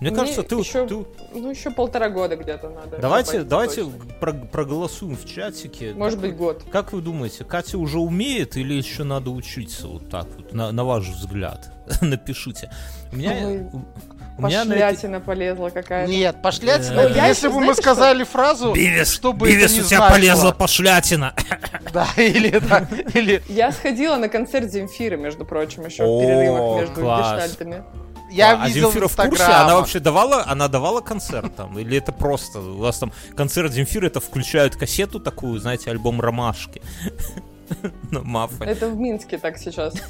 [0.00, 0.54] Мне Мне кажется, ты...
[0.54, 2.98] еще- ты- Ну, еще полтора года где-то надо.
[2.98, 3.84] Давайте, давайте
[4.20, 5.92] про- проголосуем в чатике.
[5.92, 6.62] Может Как быть, год.
[6.70, 10.84] Как вы думаете, Катя уже умеет или еще надо учиться вот так вот, на, на
[10.84, 11.72] ваш взгляд?
[12.00, 12.70] Напишите.
[13.12, 16.08] У меня, Ой, у, меня Пошлятина полезла какая-то.
[16.08, 17.00] Нет, пошлятина.
[17.00, 19.96] Это я если еще- бы мы сказали фразу, Бивис, чтобы Бивис, это не у тебя
[19.98, 20.14] значило.
[20.16, 21.34] полезла пошлятина.
[21.92, 27.00] Да, или да, или Я сходила на концерт Земфиры, между прочим, еще в перерывах между
[27.00, 27.82] гештальтами.
[28.30, 29.44] Я а видел Земфира в курсе?
[29.44, 31.78] Она вообще давала, она давала концерт там?
[31.78, 36.82] Или это просто, у вас там концерт Земфиры, это включают кассету такую, знаете, альбом «Ромашки».
[38.10, 38.64] На мафе.
[38.64, 39.94] Это в Минске так сейчас.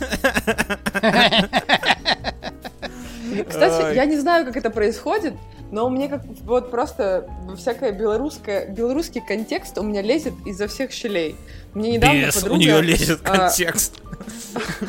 [3.48, 5.34] Кстати, я не знаю, как это происходит,
[5.70, 11.36] но мне как вот просто всякое белорусское, белорусский контекст у меня лезет изо всех щелей.
[11.74, 12.60] Мне недавно Бес, у подруга...
[12.60, 14.00] нее лезет а, контекст.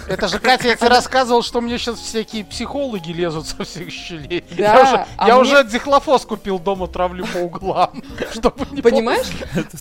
[0.08, 4.44] Это же, Катя, я тебе рассказывал, что мне сейчас всякие психологи лезут со всех щелей.
[4.58, 8.82] Да, я уже, а я мне- уже дихлофос купил дома, травлю по углам, чтобы не
[8.82, 9.28] Понимаешь?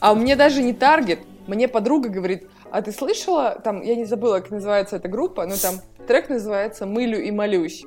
[0.01, 1.21] А у меня даже не таргет.
[1.47, 5.57] Мне подруга говорит, а ты слышала, там, я не забыла, как называется эта группа, но
[5.57, 7.85] там трек называется «Мылю и молюсь».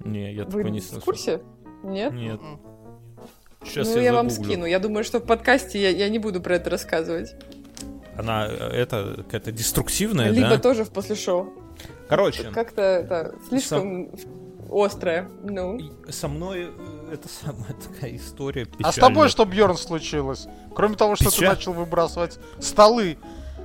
[0.00, 1.02] Не, я такой не в слышал.
[1.02, 1.40] курсе?
[1.82, 2.12] Нет?
[2.12, 2.40] Нет.
[3.64, 4.66] Сейчас ну, я, я, вам скину.
[4.66, 7.34] Я думаю, что в подкасте я, я не буду про это рассказывать.
[8.18, 10.58] Она э, это какая-то деструктивная, Либо да?
[10.58, 11.52] тоже в после шоу.
[12.08, 14.10] Короче, Как-то это слишком
[14.70, 15.28] острое.
[15.42, 15.78] Ну.
[16.10, 19.28] со мной э, это самая такая история А с тобой печальная.
[19.28, 20.46] что, Бьерн, случилось?
[20.74, 23.18] Кроме того, что ты Печаль- начал выбрасывать столы.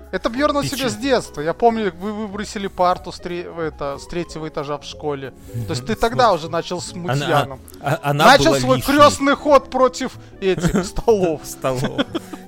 [0.09, 1.41] Это Бьерн у себя Печаль- с детства.
[1.41, 5.33] Я помню, вы выбросили парту с, в это, с третьего этажа в школе.
[5.67, 7.59] То есть ты тогда уже начал с мутьяном.
[7.81, 8.95] А- она Начал была свой лишней.
[8.97, 11.41] крестный ход против этих столов.
[11.45, 12.01] столов.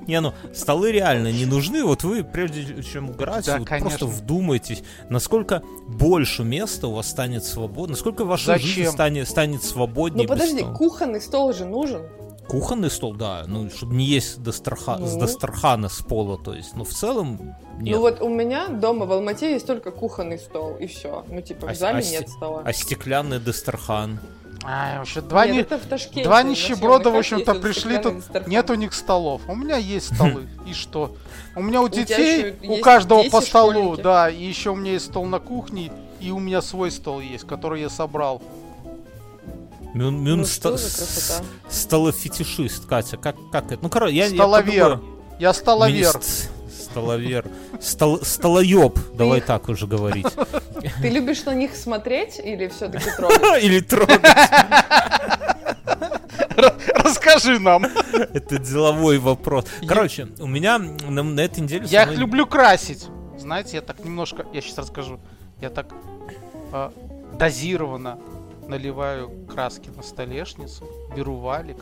[0.09, 1.83] Не, ну, столы реально не нужны.
[1.83, 7.43] Вот вы, прежде чем угорать, Да, вот просто вдумайтесь, насколько больше места у вас станет
[7.45, 8.91] свободно, насколько ваша жизнь Зачем?
[8.91, 10.23] станет, станет свободнее.
[10.23, 10.75] Ну подожди, стола.
[10.75, 12.01] кухонный стол же нужен.
[12.47, 15.19] Кухонный стол, да, ну, чтобы не есть с Ну.
[15.19, 17.39] Дастархана с пола, то есть, ну, в целом,
[17.79, 17.95] нет.
[17.95, 21.23] Ну вот у меня дома в Алмате есть только кухонный стол, и все.
[21.29, 22.63] Ну типа в А- зале а с- нет стола.
[22.65, 24.19] А стеклянный Дастархан?
[24.65, 26.23] А, вообще, два, Нет, ни- это в Ташкенте.
[26.23, 29.41] два нищеброда, в общем-то, пришли, тут нет у них столов.
[29.47, 30.47] У меня есть столы.
[30.67, 31.15] И что?
[31.55, 34.01] У меня у детей, у каждого по столу, школьники?
[34.01, 34.29] да.
[34.29, 37.81] И еще у меня есть стол на кухне, и у меня свой стол есть, который
[37.81, 38.41] я собрал.
[39.93, 41.43] Мюн, мюн Ну ста- что за красота?
[41.69, 43.79] с- столофетишист, Катя, как, как это?
[43.81, 44.99] Ну, короче, я, я Столовер.
[45.39, 46.13] Я столовер.
[46.91, 47.45] Столовер.
[47.79, 50.27] Стол- Столоеб, давай так уже говорить.
[51.01, 53.63] Ты любишь на них смотреть или все-таки трогать?
[53.63, 54.21] Или трогать.
[56.95, 57.85] Расскажи нам.
[57.85, 59.65] Это деловой вопрос.
[59.87, 61.85] Короче, у меня на, на этой неделе...
[61.87, 63.07] Я их люблю красить.
[63.37, 65.19] Знаете, я так немножко, я сейчас расскажу.
[65.61, 65.93] Я так
[66.73, 66.89] э,
[67.37, 68.19] дозированно
[68.67, 70.85] наливаю краски на столешницу,
[71.15, 71.77] беру валик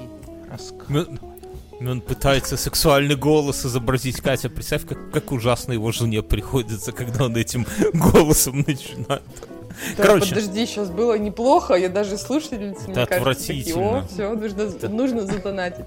[0.00, 1.35] и раскладываю.
[1.80, 4.20] Мюн- Мюн пытается сексуальный голос изобразить.
[4.20, 9.22] Катя, представь, как, как ужасно его жене приходится, когда он этим голосом начинает.
[9.98, 10.30] Да, Короче.
[10.34, 13.98] подожди, сейчас было неплохо, я даже слушательницы, мне Это кажется, такие, отвратительно.
[13.98, 15.84] о, все, нужно, Это- нужно задонатить.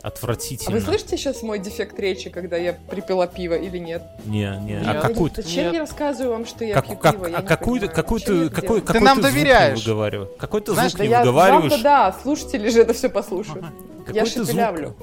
[0.00, 0.76] А Отвратительно.
[0.76, 4.02] вы слышите сейчас мой дефект речи, когда я припила пиво или нет?
[4.24, 4.72] Не, не.
[4.74, 4.84] Нет.
[4.86, 5.42] А какую ты...
[5.42, 5.74] Зачем Нет.
[5.74, 7.26] я рассказываю вам, что я Как, пью как, пиво?
[7.26, 9.78] Я а не какую, ты, какой, какой нам ты звук не доверяешь.
[9.84, 10.30] выговариваешь?
[10.38, 11.82] Какой ты Знаешь, звук Да не я выговариваешь?
[11.82, 13.64] да, слушатели же это все послушают.
[14.06, 14.94] Какой Я ты звук?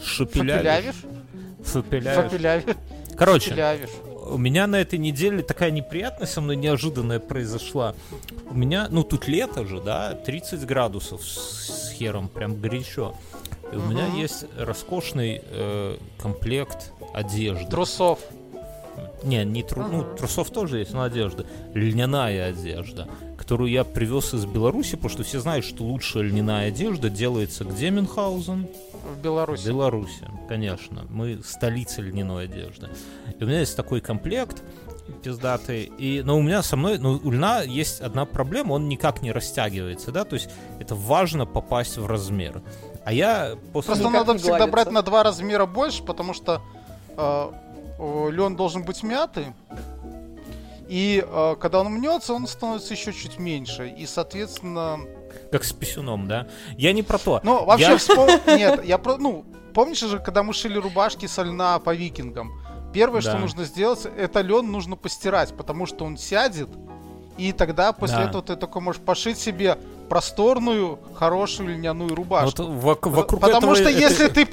[0.00, 1.02] Шепелявишь.
[1.64, 2.76] Фапелявишь?
[3.16, 3.54] Короче,
[4.26, 7.94] у меня на этой неделе такая неприятность со мной неожиданная произошла.
[8.48, 13.14] У меня, ну тут лето же, да, 30 градусов с, хером, прям горячо.
[13.72, 17.66] И у меня есть роскошный э, комплект одежды.
[17.70, 18.20] Трусов.
[19.22, 19.82] Не, не тру...
[19.82, 20.16] ну, Ага.
[20.16, 21.46] трусов тоже есть, но одежда.
[21.74, 23.08] Льняная одежда,
[23.42, 27.90] которую я привез из Беларуси, потому что все знают, что лучшая льняная одежда делается где
[27.90, 28.68] Мюнхгаузен?
[28.92, 29.66] В В Беларуси.
[29.66, 31.04] Беларуси, конечно.
[31.10, 32.88] Мы столица льняной одежды.
[33.38, 34.62] И у меня есть такой комплект.
[35.24, 35.90] пиздатый.
[35.98, 39.32] И, но у меня со мной, ну, у льна есть одна проблема, он никак не
[39.32, 42.62] растягивается, да, то есть это важно попасть в размер.
[43.04, 43.88] А я после...
[43.94, 44.72] Просто Никак надо всегда гладится.
[44.72, 46.62] брать на два размера больше, потому что
[47.18, 49.46] лен должен быть мятый.
[50.92, 53.88] И э, когда он мнется, он становится еще чуть меньше.
[53.88, 55.00] И, соответственно...
[55.50, 56.46] Как с писюном, да?
[56.76, 57.40] Я не про то.
[57.42, 58.28] Ну, вообще, Я- вспом-
[58.58, 59.16] Нет, я про...
[59.16, 62.52] Ну, помнишь же, когда мы шили рубашки со льна по викингам?
[62.92, 63.38] Первое, что Да.
[63.38, 66.68] нужно сделать, это лен нужно постирать, потому что он сядет,
[67.38, 68.24] и тогда после Да.
[68.24, 69.78] этого ты только можешь пошить себе
[70.10, 72.64] просторную, хорошую льняную рубашку.
[72.64, 74.44] Вот вок- вокруг Потому этого что это- если ты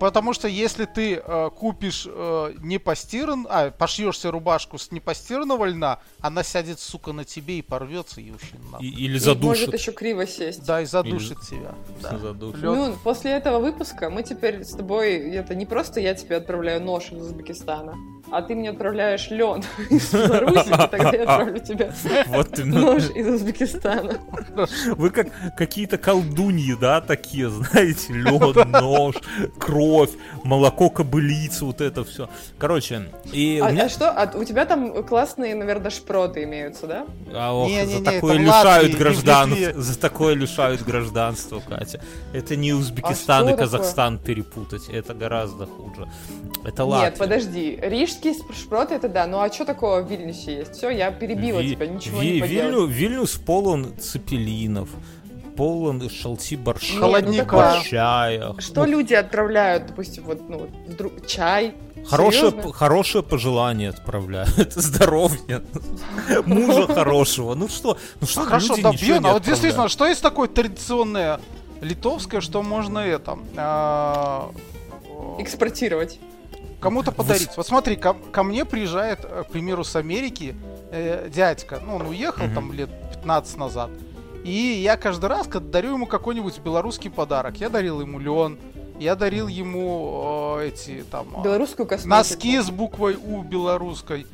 [0.00, 5.64] Потому что если ты э, купишь э, не постиран, а пошьешь себе рубашку с непостиранного
[5.66, 8.86] льна, она сядет, сука, на тебе и порвется и вообще и- нахуй.
[8.86, 9.68] или И задушит.
[9.68, 10.66] может еще криво сесть.
[10.66, 11.74] Да, и задушит тебя.
[12.02, 12.18] Да.
[12.18, 12.62] Задушит.
[12.62, 16.82] Лёд- Ну, после этого выпуска мы теперь с тобой, это не просто я тебе отправляю
[16.82, 17.94] нож из Узбекистана,
[18.30, 21.92] а ты мне отправляешь лен из Беларуси, и тогда я отправлю тебе
[22.64, 24.18] нож из Узбекистана.
[24.96, 29.14] Вы как какие-то колдуньи, да, такие, знаете, лед, нож,
[29.58, 29.83] кровь,
[30.42, 32.28] молоко кобылицы, вот это все.
[32.58, 34.10] Короче, и у А, меня а что?
[34.10, 37.06] А у тебя там классные, наверное, шпроты имеются, да?
[37.32, 41.60] А ох, Не-не-не, за такое это в лишают Латвии, не граждан, за такое лишают гражданства,
[41.60, 42.00] Катя.
[42.32, 46.08] Это не Узбекистан А и Казахстан перепутать, это гораздо хуже.
[46.64, 47.18] Это Нет, Латвия.
[47.18, 47.78] подожди.
[47.82, 49.26] Рижские шпроты это да.
[49.26, 50.72] Ну а что такого в Вильнюсе есть?
[50.76, 52.72] Все, я перебила Ви- тебя, ничего Ви- не поделать.
[52.74, 54.88] Вильню- Вильнюс полон цепелинов,
[55.56, 57.80] полон шалти борща, Холодника.
[57.84, 58.54] чая.
[58.58, 61.74] Что Ну, люди отправляют, допустим, вот, ну, вдруг чай?
[62.06, 62.62] Хорошее, Серьезно?
[62.70, 64.50] п- хорошее пожелание отправляют.
[64.74, 65.62] Здоровья.
[66.44, 67.54] Мужа хорошего.
[67.54, 67.96] Ну что?
[68.20, 71.40] Ну что А хорошо, да, не а вот действительно, что есть такое традиционное
[71.80, 73.38] литовское, что можно это...
[73.56, 74.50] а,
[75.08, 76.18] о, Экспортировать.
[76.80, 77.48] Кому-то подарить.
[77.56, 80.54] Вот смотри, ко, ко мне приезжает, э, к примеру, с Америки
[80.92, 81.80] э, дядька.
[81.82, 82.54] Ну, он уехал Мгм.
[82.54, 83.90] там лет 15 назад.
[84.44, 84.50] И
[84.82, 88.58] я каждый раз, когда дарю ему какой-нибудь белорусский подарок, я дарил ему лен,
[89.00, 92.10] я дарил ему э, эти там э, Белорусскую косметику.
[92.16, 94.26] носки с буквой У белорусской.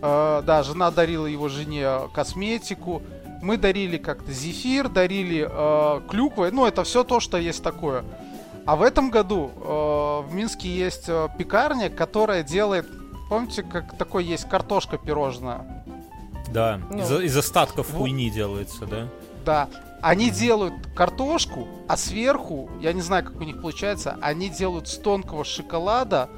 [0.00, 3.02] Э, да, жена дарила его жене косметику.
[3.42, 6.50] Мы дарили как-то зефир, дарили э, клюквы.
[6.52, 8.04] Ну, это все то, что есть такое.
[8.64, 12.86] А в этом году э, в Минске есть э, пекарня, которая делает...
[13.28, 15.84] Помните, как такой есть картошка пирожная?
[16.52, 16.98] Да, Ну.
[17.02, 17.98] из, из остатков Вот.
[17.98, 19.08] хуйни делается, да?
[19.46, 19.68] Да.
[20.02, 24.98] Они делают картошку, а сверху, я не знаю, как у них получается, они делают с
[24.98, 26.28] тонкого шоколада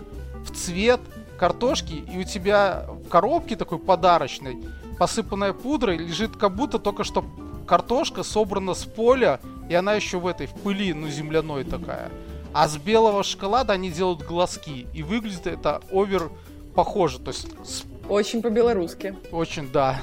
[0.44, 1.00] в цвет
[1.38, 4.58] картошки, и у тебя в коробке такой подарочной,
[4.98, 7.24] посыпанная пудрой, лежит как будто только что
[7.66, 12.10] картошка собрана с поля, и она еще в этой, в пыли, ну, земляной такая.
[12.52, 16.30] А с белого шоколада они делают глазки, и выглядит это овер
[16.74, 19.16] похоже, то есть с Очень по-белорусски.
[19.32, 20.00] очень, да.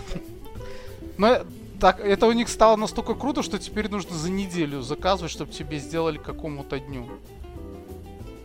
[1.17, 1.39] Но
[1.85, 5.77] так, это у них стало настолько круто, что теперь нужно за неделю заказывать, чтобы тебе
[5.77, 7.07] сделали какому-то дню.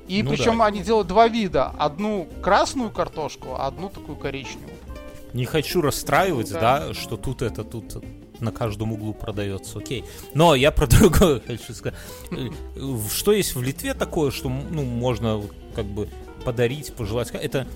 [0.09, 0.67] И Ну причем да.
[0.67, 1.69] они делают два вида.
[1.79, 4.75] Одну красную картошку, а одну такую коричневую.
[5.33, 6.61] Не хочу расстраивать, Да.
[6.89, 8.05] да, что тут это тут
[8.41, 10.05] на каждом углу продается, окей.
[10.35, 11.99] Но я про другое хочу сказать.
[12.33, 12.49] Э,
[13.11, 15.41] Что есть в Литве такое, что ну, можно
[15.75, 16.11] как бы
[16.45, 17.31] подарить, пожелать?
[17.31, 17.67] Это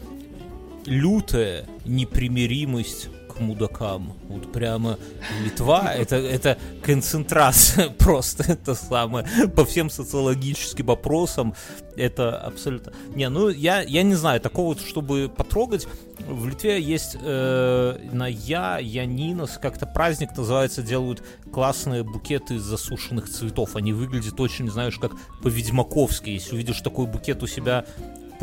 [0.85, 3.09] лютая непримиримость
[3.41, 4.13] мудакам.
[4.29, 4.99] Вот прямо
[5.43, 9.27] Литва это, это концентрация просто это самое.
[9.55, 11.55] По всем социологическим опросам
[11.97, 12.93] это абсолютно.
[13.15, 15.87] Не ну я я не знаю такого чтобы потрогать.
[16.27, 21.23] В Литве есть э, на я Янинос как-то праздник называется делают
[21.53, 23.77] классные букеты из засушенных цветов.
[23.77, 25.13] Они выглядят очень знаешь как
[25.43, 26.31] по-ведьмаковски.
[26.31, 27.85] Если увидишь такой букет у себя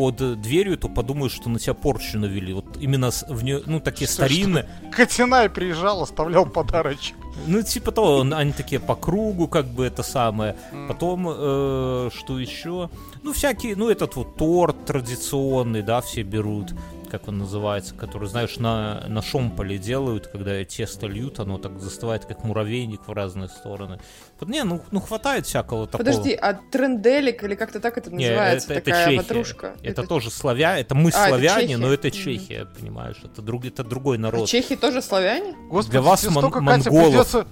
[0.01, 2.53] под дверью, то подумаешь, что на тебя порчу навели.
[2.53, 4.65] Вот именно в нее, ну, такие Что старинные.
[4.91, 7.15] Котинай приезжал, оставлял подарочек.
[7.47, 10.55] Ну, типа того, он- они такие по кругу, как бы это самое.
[10.73, 10.87] М.
[10.87, 12.89] Потом, э, что еще?
[13.23, 16.73] Ну, всякие, ну, этот вот торт традиционный, да, все берут,
[17.11, 22.25] как он называется, который, знаешь, на, на шомполе делают, когда тесто льют, оно так застывает,
[22.25, 23.99] как муравейник в разные стороны.
[24.39, 26.05] Вот, не, ну, ну хватает всякого такого.
[26.05, 28.67] Подожди, а тренделик или как-то так это Не, называется?
[28.67, 29.17] это, это такая Чехия.
[29.17, 29.75] ватрушка.
[29.83, 31.77] Это, тоже славя, это мы А, это славяне, Чехия.
[31.77, 32.11] но это.
[32.11, 33.17] Чехия, понимаешь?
[33.23, 34.43] Это, друг, это другой народ.
[34.43, 35.53] А Чехи тоже славяне?
[35.69, 37.07] Господи, Для вас мон- столько, Катя, монголов.
[37.09, 37.47] придется...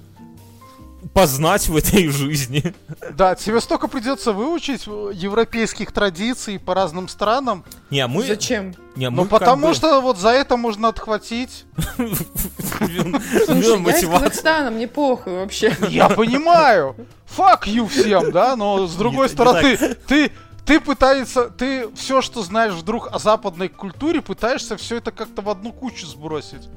[1.14, 2.74] Познать в этой жизни.
[3.12, 7.66] Да, тебе столько придется выучить европейских традиций по разным странам.
[7.90, 8.24] Не, а мы...
[8.24, 8.76] Зачем?
[8.96, 11.66] Не, Ну, мы как потому бы- что вот за это можно отхватить.
[11.98, 14.08] Слушай, я из.
[14.08, 15.76] Казахстана, мне похуй вообще.
[15.90, 16.96] Я понимаю.
[17.38, 18.56] Fuck you всем, да?
[18.56, 20.32] Но с другой стороны, ты,
[20.66, 25.50] ты пытаешься, ты все, что знаешь вдруг о западной культуре, пытаешься все это как-то в
[25.50, 26.70] одну кучу сбросить.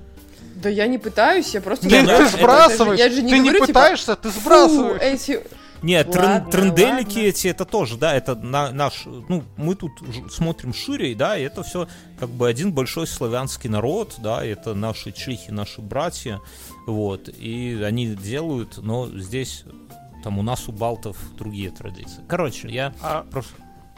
[0.63, 1.89] Да я не пытаюсь, я просто...
[1.89, 4.41] Ты, Не, ты это- сбрасываешь, я же не ты не говорю, типа, пытаешься, ты Фу,
[4.41, 5.01] сбрасываешь.
[5.03, 5.41] эти...
[5.83, 7.29] Нет, трен- тренделики ладно.
[7.29, 11.43] эти, это тоже, да, это на- наш, ну, мы тут ж- смотрим шире, да, и
[11.43, 11.89] это все
[12.21, 16.41] как бы один большой славянский народ, да, это наши чехи, наши братья,
[16.87, 19.65] вот, и они делают, но здесь,
[20.23, 22.23] там у нас у балтов другие традиции.
[22.29, 23.43] Короче, я А про,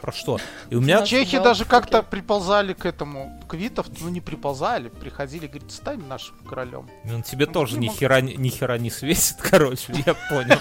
[0.01, 0.39] про что?
[0.69, 1.05] И у меня...
[1.05, 6.37] Чехи даже как-то приползали к этому, к Витов, ну не приползали, приходили, говорит, стань нашим
[6.47, 6.89] королем.
[7.03, 10.57] Ну, тебе тоже ну, ни мог- хера, ни хера не светит, короче, я понял.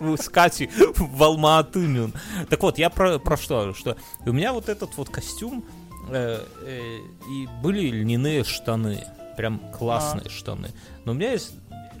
[0.00, 2.12] Вы с Катей в мюн.
[2.48, 3.74] Так вот, я про, про что?
[3.74, 5.64] Что у меня вот этот вот костюм,
[6.10, 6.98] э, э,
[7.30, 9.04] и были льняные штаны,
[9.36, 10.70] прям классные штаны.
[11.04, 11.52] Но у меня есть,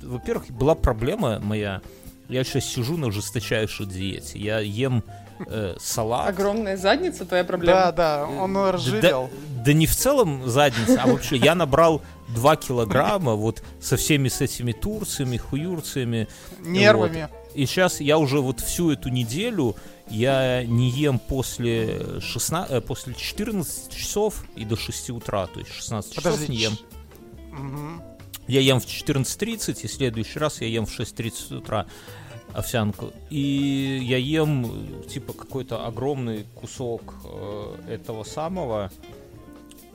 [0.02, 1.80] во-первых, была проблема моя,
[2.28, 5.04] я сейчас сижу на жесточайшей диете, я ем
[5.46, 6.28] э, салат.
[6.28, 7.72] Огромная задница, твоя проблема.
[7.76, 9.30] Да, да, он Да- разжирел.
[9.56, 14.28] Да, да не в целом задница, а вообще я набрал 2 килограмма вот со всеми
[14.28, 16.28] с этими турциями, хуюрциями.
[16.60, 17.28] Нервами.
[17.54, 19.74] И сейчас я уже вот всю эту неделю
[20.08, 25.72] я не ем после, 16, э, после 14 часов и до 6 утра, то есть
[25.72, 26.52] 16 часов Подожди.
[26.52, 26.78] не ем.
[27.50, 28.02] Мгм.
[28.46, 31.86] Я ем в 14.30, и в следующий раз я ем в 6.30 утра
[32.58, 33.12] овсянку.
[33.30, 38.90] И я ем, типа, какой-то огромный кусок э, этого самого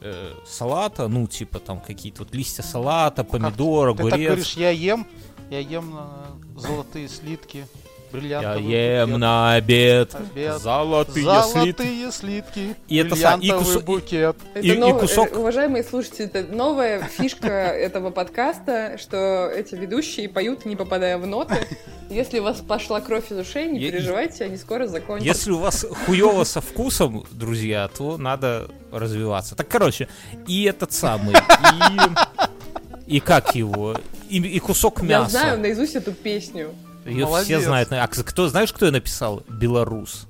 [0.02, 4.28] э, салата, ну, типа, там, какие-то вот листья салата, помидор, Ты так огурец.
[4.28, 5.06] говоришь, я ем,
[5.50, 7.66] я ем э, золотые слитки,
[8.22, 11.54] Я ем букет, на обед обед, золотые слитки.
[11.54, 14.36] золотые слитки, И это са- и кусо- букет.
[14.54, 19.76] Это И- и нов- кусок- э, Уважаемые слушатели, это новая фишка этого подкаста, что эти
[19.76, 21.56] ведущие поют, не попадая в ноты.
[22.10, 25.28] Если у вас пошла кровь из ушей, не Я- переживайте, они скоро закончатся.
[25.28, 29.56] Если у вас хуево со вкусом, друзья, то надо развиваться.
[29.56, 30.08] Так, короче,
[30.46, 31.36] и этот самый,
[33.08, 33.96] и, и как его,
[34.30, 35.32] и, и кусок Я мяса.
[35.32, 36.74] знаю наизусть эту песню.
[37.06, 37.46] Ее Молодец.
[37.46, 37.92] все знают.
[37.92, 39.44] А кто, знаешь, кто ее написал?
[39.50, 40.28] Белорус.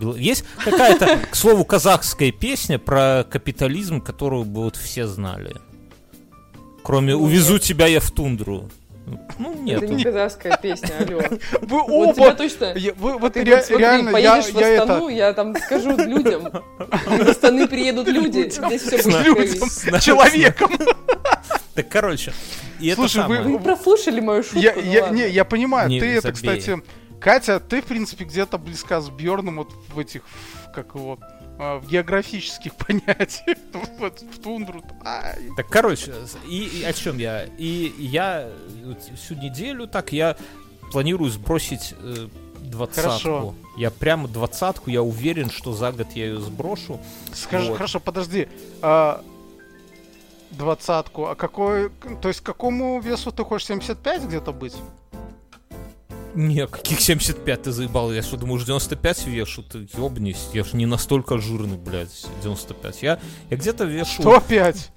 [0.00, 5.56] Бел- Есть какая-то, к слову, казахская песня про капитализм, которую бы вот все знали.
[6.82, 8.70] Кроме Ну, «Увезу тебя я в тундру».
[9.38, 9.82] Ну, нет.
[9.82, 11.20] Это не казахская песня, алло.
[11.62, 12.72] Вы Вот тебя оба, точно...
[12.76, 15.14] я- вы- вот Ты ре- смотри, реально, я, поедешь в я Астану, это...
[15.16, 16.48] я там скажу людям.
[16.78, 20.70] В Астаны приедут люди, здесь все будет человеком.
[21.74, 22.32] Так, короче,
[22.80, 23.42] и это Слушай, вы- самое.
[23.56, 24.58] Вы прослушали мою шутку?
[24.58, 25.14] Я, Ну я- ладно.
[25.16, 26.58] не, я понимаю, Не, ты это, забей.
[26.58, 26.82] кстати,
[27.20, 31.18] Катя, ты, в принципе, где-то близка с Бьорном вот в этих, в- как его,
[31.58, 33.58] в географических понятиях,
[33.98, 34.82] вот в тундру.
[35.04, 35.38] Ай.
[35.56, 36.14] Так, короче,
[36.46, 37.44] и, и о чем я?
[37.58, 38.48] И я
[39.14, 40.36] всю неделю так я
[40.92, 42.28] планирую сбросить э,
[42.62, 43.02] двадцатку.
[43.10, 43.54] Хорошо.
[43.76, 47.00] Я прямо двадцатку, я уверен, что за год я ее сброшу.
[47.34, 47.76] Скажи, Вот.
[47.76, 48.48] хорошо, подожди.
[48.80, 49.22] а,
[50.50, 51.26] Двадцатку.
[51.26, 51.90] А какой,
[52.22, 54.74] то есть к какому весу ты хочешь 75 где-то быть?
[56.38, 58.12] Не, каких 75 ты заебал?
[58.12, 59.64] Я что, думаешь, 95 вешу?
[59.64, 63.02] Ты ёбнись, я ж не настолько жирный, блядь, 95.
[63.02, 63.18] Я,
[63.50, 64.22] я где-то вешу...
[64.22, 64.92] 105.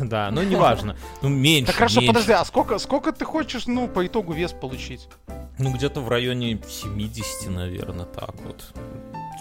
[0.00, 0.96] Да, ну неважно.
[1.22, 2.12] Ну, меньше, Так хорошо, меньше.
[2.12, 5.08] подожди, а сколько, сколько ты хочешь, ну, по итогу вес получить?
[5.58, 8.74] Ну, где-то в районе 70, наверное, так вот.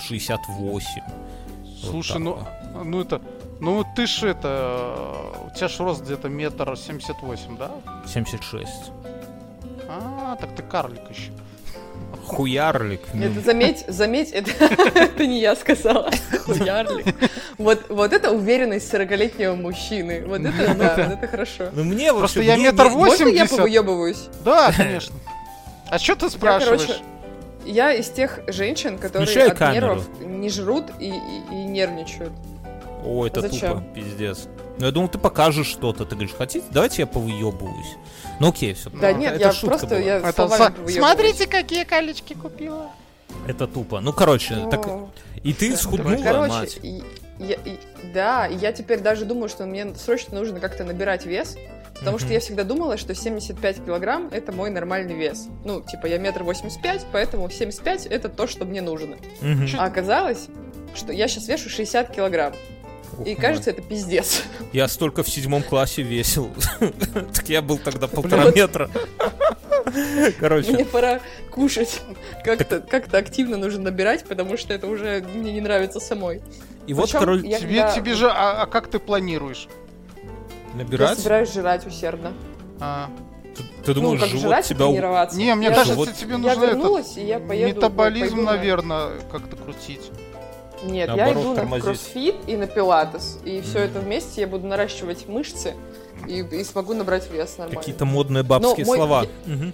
[0.08, 0.86] 68.
[1.82, 2.86] Вот Слушай, ну, вот.
[2.86, 3.20] ну это,
[3.60, 4.96] ну ты ж это,
[5.52, 7.72] у тебя ж рост где-то метр семьдесят восемь, да?
[8.06, 8.92] 76.
[10.32, 11.32] А, так ты карлик еще.
[12.28, 13.02] Хуярлик.
[13.14, 13.26] ну.
[13.26, 14.52] Это заметь, заметь, это,
[14.96, 16.12] это не я сказала.
[16.46, 17.16] Хуярлик.
[17.58, 20.24] Вот, вот это уверенность 40-летнего мужчины.
[20.28, 21.70] Вот это да, вот это хорошо.
[21.74, 22.52] Ну мне Просто вообще...
[22.52, 23.26] я мне- метр восемь.
[23.26, 23.58] Можно я 80?
[23.58, 24.28] повыебываюсь?
[24.46, 25.16] Да, конечно.
[25.90, 26.82] А что ты Я, спрашиваешь?
[26.82, 27.04] короче,
[27.66, 29.88] я из тех женщин, которые Включай от камеру.
[29.88, 31.12] нервов не жрут и, и-
[31.52, 32.32] и нервничают.
[33.04, 33.80] О, это Зачем?
[33.80, 34.48] тупо, пиздец.
[34.78, 36.06] Ну я думал, ты покажешь что-то.
[36.06, 36.66] Ты говоришь, хотите?
[36.70, 37.96] Давайте я повыебываюсь.
[38.40, 38.90] Ну окей, все.
[38.90, 40.96] Да нет, я просто я Это повыебываюсь.
[40.96, 42.92] Смотрите, какие колечки купила.
[43.48, 44.00] Это тупо.
[44.00, 44.88] Ну, короче, так...
[44.88, 45.10] О.
[45.44, 46.80] И ты схуднула, Короче, мать.
[46.84, 47.04] и-
[47.40, 47.78] я- и-
[48.14, 51.56] да, я теперь даже думаю, что мне срочно нужно как-то набирать вес,
[51.98, 52.34] потому что Мгм.
[52.34, 55.48] я всегда думала, что 75 килограмм это мой нормальный вес.
[55.64, 59.16] Ну, типа, я метр восемьдесят пять, поэтому 75 это то, что мне нужно.
[59.42, 59.68] Мгм.
[59.78, 60.48] А оказалось,
[60.96, 62.54] что я сейчас вешу 60 килограмм.
[63.26, 64.44] И кажется, это пиздец.
[64.74, 66.50] Я столько в седьмом классе весил.
[67.34, 68.90] Так я был тогда полтора метра.
[70.40, 71.20] Короче, Мне пора
[71.52, 72.02] кушать.
[72.44, 76.42] Как-то как активно нужно набирать, потому что это уже мне не нравится самой.
[76.88, 79.68] и вот, короче, я Тебе, тебе же, а, а как ты планируешь?
[80.74, 81.18] Я набирать.
[81.18, 82.34] собираюсь жрать усердно.
[82.80, 83.10] А,
[83.56, 85.28] Ты, ты Ну, думаешь, как живот тебя...
[85.34, 87.76] Не, мне Я кажется, тебе Я нужно это вернулась, и я поеду...
[87.76, 90.12] метаболизм, наверное, как-то крутить.
[90.84, 91.84] Нет, я Наоборот, иду на тормозить.
[91.86, 93.40] кроссфит и на пилатес.
[93.44, 93.88] И все Мгм.
[93.90, 95.76] это вместе я буду наращивать мышцы
[96.28, 97.80] и, и смогу набрать вес нормально.
[97.80, 99.26] Какие-то модные бабские мой- слова.
[99.46, 99.74] Мгм.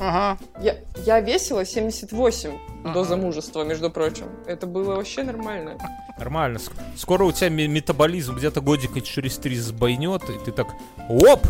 [0.00, 0.38] Ага.
[0.60, 3.04] Я, я весила 78 до Ага.
[3.04, 4.26] замужества, между прочим.
[4.46, 5.78] Это было вообще нормально.
[6.18, 6.58] Нормально.
[6.58, 10.66] Ск- Скоро у тебя ме- метаболизм где-то годика через три сбойнет, и ты так
[11.08, 11.40] оп,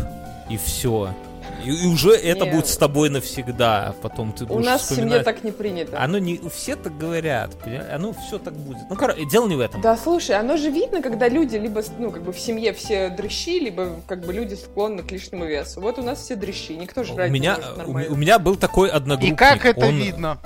[0.49, 1.13] и все.
[1.65, 2.51] И, и уже это Не.
[2.51, 3.95] будет с тобой навсегда.
[4.01, 5.25] Потом ты У будешь нас в семье вспоминать.
[5.25, 6.01] так не принято.
[6.01, 6.39] Оно не...
[6.53, 7.85] Все так говорят, понимаешь?
[7.91, 8.83] Оно все так будет.
[8.89, 9.81] Ну, короче, дело не в этом.
[9.81, 13.59] Да, слушай, оно же видно, когда люди либо, ну, как бы в семье все дрыщи,
[13.59, 15.81] либо как бы люди склонны к лишнему весу.
[15.81, 18.11] Вот у нас все дрыщи, никто У жрать меня, не может у, нормально.
[18.11, 19.37] у меня был такой И одногруппник.
[19.37, 20.37] как это он- видно?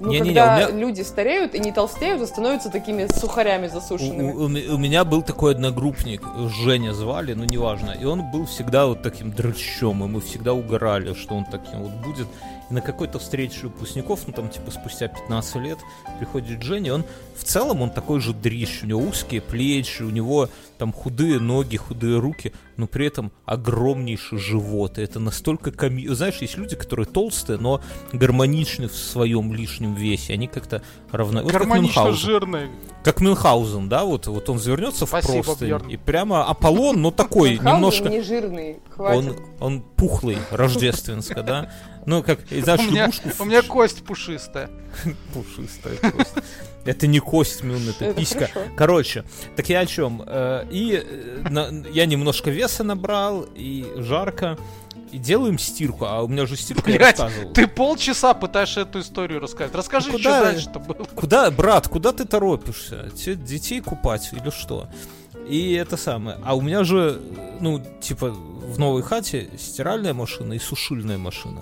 [0.00, 4.32] Ну, Не-не-не, когда у меня- люди стареют и не толстеют, а становятся такими сухарями засушенными.
[4.32, 6.22] у- у у меня был такой одногруппник,
[6.62, 7.90] Женя звали, но неважно.
[7.90, 11.90] И он был всегда вот таким дрыщом, и мы всегда угорали, что он таким вот
[12.06, 12.28] будет.
[12.70, 15.78] И на какой-то встрече выпускников, ну там типа спустя 15 лет,
[16.18, 17.04] приходит Женя, он
[17.36, 20.48] в целом он такой же дрищ, у него узкие плечи, у него
[20.78, 24.98] там худые ноги, худые руки, но при этом огромнейший живот.
[24.98, 26.06] И это настолько коми...
[26.08, 30.34] Знаешь, есть люди, которые толстые, но гармоничны в своем лишнем весе.
[30.34, 31.42] Они как-то равно...
[31.42, 32.26] Вот как Гармонично Мюнхгаузен.
[32.26, 32.70] жирный.
[33.04, 35.88] Как Мюнхгаузен, да, вот, вот он завернется в простынь, Бьерн.
[35.88, 38.08] и прямо Аполлон, но такой, немножко...
[38.08, 39.18] не жирный, хватит.
[39.18, 41.70] Он, он пухлый, рождественско, да?
[42.06, 44.70] Ну, как, и знаешь, У меня, лягушку у меня кость пушистая.
[45.34, 46.34] пушистая кость.
[46.88, 48.46] Это не кость, Мюн, это Это писька.
[48.46, 48.70] хорошо.
[48.76, 49.24] Короче,
[49.56, 50.22] так я о чем?
[50.26, 54.56] Э, И э, я немножко веса набрал, и жарко.
[55.12, 57.52] И делаем стирку, а у меня же стирка я Блядь, рассказывал.
[57.54, 59.74] Ты полчаса пытаешься эту историю рассказать.
[59.74, 61.04] Расскажи, Ну, что куда- дальше-то было.
[61.14, 63.10] Куда, брат, куда ты торопишься?
[63.16, 64.88] Тебе детей купать или что?
[65.48, 66.36] И это самое.
[66.44, 67.20] А у меня же,
[67.60, 71.60] ну, типа, в новой хате стиральная машина и сушильная машина.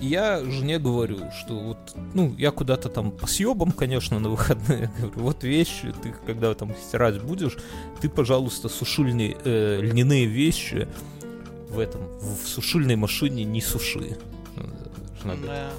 [0.00, 1.78] И я жене говорю, что вот,
[2.14, 4.90] ну, я куда-то там по съебам, конечно, на выходные.
[4.98, 7.56] Говорю, вот вещи, ты когда там стирать будешь,
[8.00, 10.88] ты, пожалуйста, сушильные, э, льняные вещи
[11.70, 14.18] в этом, в сушильной машине не суши.
[15.22, 15.70] Жена говорит, Да.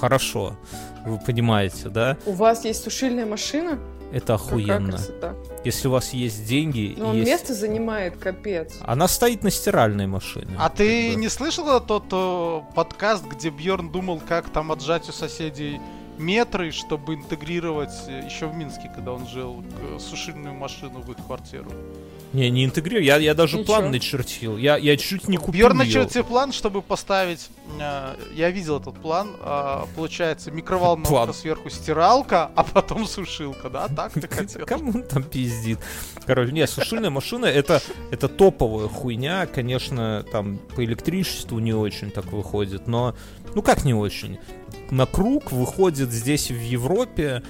[0.00, 0.56] Хорошо,
[1.04, 2.16] вы понимаете, да?
[2.24, 3.78] У вас есть сушильная машина?
[4.12, 4.92] Это Какая охуенно.
[4.92, 5.34] красота.
[5.64, 7.28] Если у вас есть деньги, Но он есть...
[7.28, 8.78] место занимает, капец.
[8.80, 10.54] Она стоит на стиральной машине.
[10.58, 11.20] А ты бы.
[11.20, 15.78] не слышала тот э, подкаст, где Бьорн думал, как там отжать у соседей
[16.16, 21.18] метры, чтобы интегрировать э, еще в Минске, когда он жил, к- сушильную машину в их
[21.26, 21.70] квартиру?
[22.32, 23.04] Не, не интегрирую.
[23.04, 23.74] Я, я даже Ничего.
[23.74, 24.56] план начертил.
[24.56, 25.74] Я, я чуть не купил её.
[25.74, 27.48] начертил план, чтобы поставить.
[27.80, 29.34] э, я видел этот план.
[29.42, 31.34] э, получается, микроволновка План.
[31.34, 33.88] сверху стиралка, а потом сушилка, да?
[33.88, 34.64] Так ты хотел?
[34.64, 35.80] Кому он там пиздит?
[36.24, 39.46] Короче, не, сушильная машина это, это топовая хуйня.
[39.46, 43.16] Конечно, там по электричеству не очень так выходит, но
[43.56, 44.38] ну как не очень?
[44.92, 47.42] На круг выходит здесь в Европе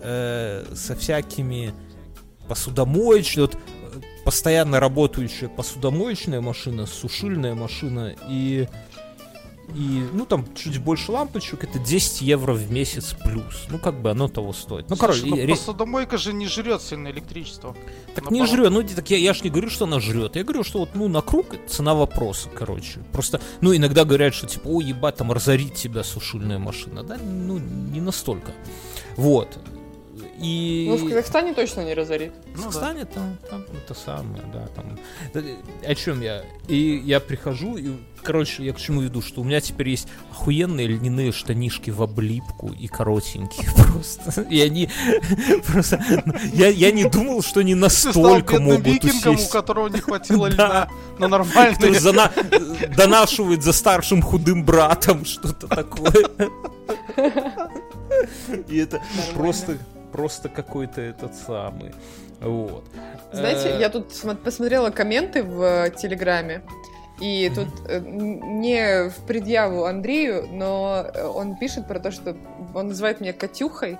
[0.00, 1.72] э, со всякими
[2.48, 3.46] посудомоечными.
[3.46, 3.58] Вот,
[4.26, 8.66] постоянно работающая посудомоечная машина, сушильная машина и
[9.74, 13.66] и, ну, там, чуть больше лампочек, это 10 евро в месяц плюс.
[13.68, 14.88] Ну, как бы оно того стоит.
[14.88, 17.76] Ну, короче, ну, и посудомойка же не жрет сильно электричество.
[18.14, 20.36] так не жрет, ну так я, я ж не говорю, что она жрет.
[20.36, 23.00] Я говорю, что вот, ну, на круг цена вопроса, короче.
[23.12, 27.02] Просто, ну, иногда говорят, что типа, ой, ебать, там разорит тебя сушильная машина.
[27.02, 28.52] Да, ну, не настолько.
[29.16, 29.58] Вот.
[30.38, 30.86] И...
[30.88, 32.32] Ну, в Казахстане точно не разорит.
[32.46, 32.64] Ну, В да.
[32.66, 34.98] Казахстане там, там это самое, да, там.
[35.82, 36.42] О чем я?
[36.68, 40.86] И я прихожу, и, короче, я к чему веду, что у меня теперь есть охуенные
[40.88, 44.42] льняные штанишки в облипку и коротенькие просто.
[44.42, 44.90] И они
[45.66, 46.02] просто...
[46.52, 49.50] Я, я не думал, что они настолько могут викингом, у усесть.
[49.50, 51.98] которого не хватило льна на нормальные...
[51.98, 52.30] Зана...
[52.94, 56.28] донашивает за старшим худым братом, что-то такое.
[58.68, 59.02] И это
[59.34, 59.78] просто,
[60.16, 61.92] просто какой-то этот самый.
[62.40, 62.84] Вот.
[63.32, 66.62] Знаете, Э, я тут смо- посмотрела комменты в э, Телеграме,
[67.20, 72.34] и тут э, не в предъяву Андрею, но он пишет про то, что
[72.74, 73.98] он называет меня Катюхой.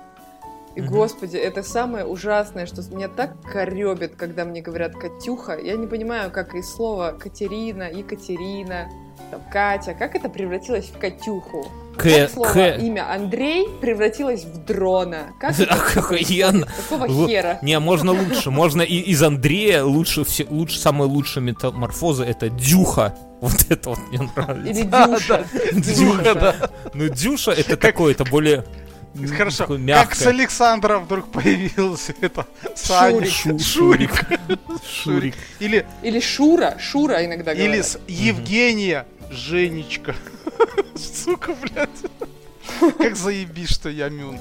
[0.75, 5.57] И, господи, это самое ужасное, что меня так коребит, когда мне говорят Катюха.
[5.57, 8.87] Я не понимаю, как из слова Катерина, Екатерина,
[9.31, 11.65] там, Катя, как это превратилось в Катюху?
[11.97, 12.77] К, слово К.
[12.77, 15.33] имя Андрей превратилось в дрона?
[15.39, 16.67] Как это Охуенно.
[16.89, 17.59] Какого хера?
[17.61, 18.51] Не, можно лучше.
[18.51, 23.15] Можно и из Андрея лучше, все, лучше самая лучшая метаморфоза это Дюха.
[23.41, 24.69] Вот это вот мне нравится.
[24.71, 25.45] Или Дюша.
[25.73, 26.55] Дюха, да.
[26.93, 28.65] Ну, Дюша это такое, это более
[29.37, 30.27] Хорошо, как с.
[30.27, 32.45] Александра вдруг появился это
[32.75, 33.25] Саня.
[33.25, 34.11] Шу- Шурик.
[34.87, 35.33] Шурик.
[35.59, 37.73] Или, Или Шура, Шура иногда говорят.
[37.73, 40.15] или с Евгения Женечка.
[40.95, 41.89] Сука, блядь.
[42.97, 44.39] Как заебись, что я Мюн.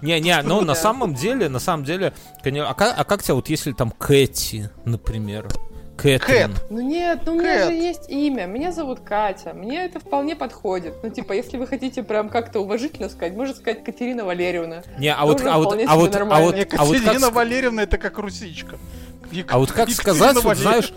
[0.00, 3.48] Не-не, но на самом деле, на самом деле, коне- а как, а как тебя вот
[3.48, 5.48] если там Кэти, например?
[5.96, 6.54] Кэтрин.
[6.54, 6.70] Кэт.
[6.70, 8.46] Ну нет, ну у меня же есть имя.
[8.46, 9.52] Меня зовут Катя.
[9.52, 10.94] Мне это вполне подходит.
[11.02, 14.82] Ну, типа, если вы хотите прям как-то уважительно сказать, можно сказать Катерина Валерьевна.
[14.98, 16.46] Не, а вот, а вот, а вот, а нормально.
[16.46, 18.78] вот, а вот как ск- Валерьевна это как русичка.
[19.48, 20.92] А вот как Екатерина сказать, вот знаешь,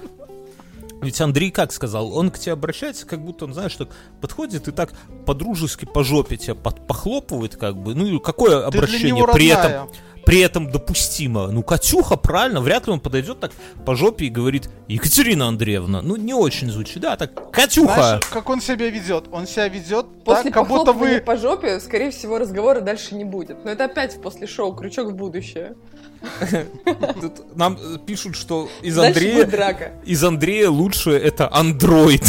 [1.06, 3.90] ведь Андрей как сказал, он к тебе обращается, как будто он, знаешь, так
[4.22, 4.94] подходит и так
[5.26, 7.96] по-дружески по жопе тебя под- похлопывает, как бы.
[7.96, 9.90] Ну и какое Ты для обращение него при этом,
[10.26, 11.48] при этом допустимо?
[11.48, 13.52] Ну, Катюха, правильно, вряд ли он подойдет так
[13.86, 16.02] по жопе и говорит, Екатерина Андреевна.
[16.02, 17.94] Ну, не очень звучит, да, так, Катюха.
[17.94, 19.26] Знаешь, как он себя ведет?
[19.32, 21.22] Он себя ведет После так, как будто вы...
[21.22, 23.64] по жопе, скорее всего, разговора дальше не будет.
[23.64, 25.76] Но это опять после шоу крючок в будущее.
[27.22, 32.24] Тут нам э, пишут, что из Дальше Андрея, из Андрея лучше это андроид.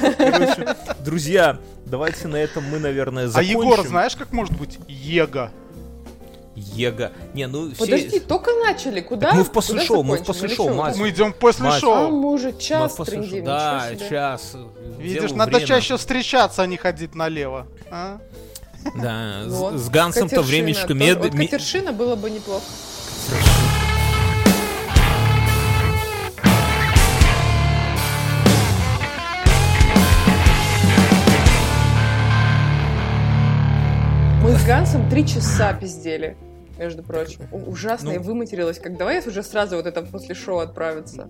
[0.00, 3.60] Короче, друзья, давайте на этом мы, наверное, А закончим.
[3.60, 5.50] Егор, знаешь, как может быть Ега?
[6.54, 7.12] Ега.
[7.34, 7.84] Не, ну все...
[7.84, 9.00] Подожди, только начали.
[9.00, 9.32] Куда?
[9.32, 10.74] мы в после Куда шоу, мы в после шоу, чё?
[10.74, 10.96] мать.
[10.96, 11.76] Мы идем после Мать.
[11.76, 12.10] А шоу.
[12.10, 13.06] мы уже Мы час шоу.
[13.06, 13.44] трендим.
[13.44, 14.56] Да, час.
[14.98, 15.66] Видишь, Делу надо время.
[15.66, 17.68] чаще встречаться, а не ходить налево.
[17.90, 18.18] а?
[19.00, 19.74] Да, с- Вот.
[19.74, 20.62] с Гансом-то тоже.
[20.62, 21.18] мед...
[21.18, 22.64] Вот Катершина было бы неплохо.
[34.42, 36.36] Мы с Гансом три часа пиздели,
[36.78, 37.40] между прочим.
[37.50, 38.12] Ужасно, Ну.
[38.14, 38.78] я выматерилась.
[38.78, 41.28] Как давай уже сразу вот это после шоу отправиться.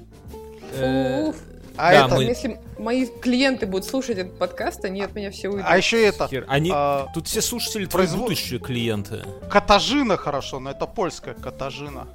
[0.74, 1.36] э, Уф.
[1.78, 2.14] А Да, это...
[2.16, 5.64] мы- Если мои клиенты будут слушать этот подкаст, они от меня все уйдут.
[5.68, 6.28] А еще это...
[6.28, 6.44] хер.
[6.48, 6.70] Они...
[6.74, 9.22] а, Тут все слушатели твои производ- будущие клиенты.
[9.50, 12.08] Катажина хорошо, но это польская Катажина.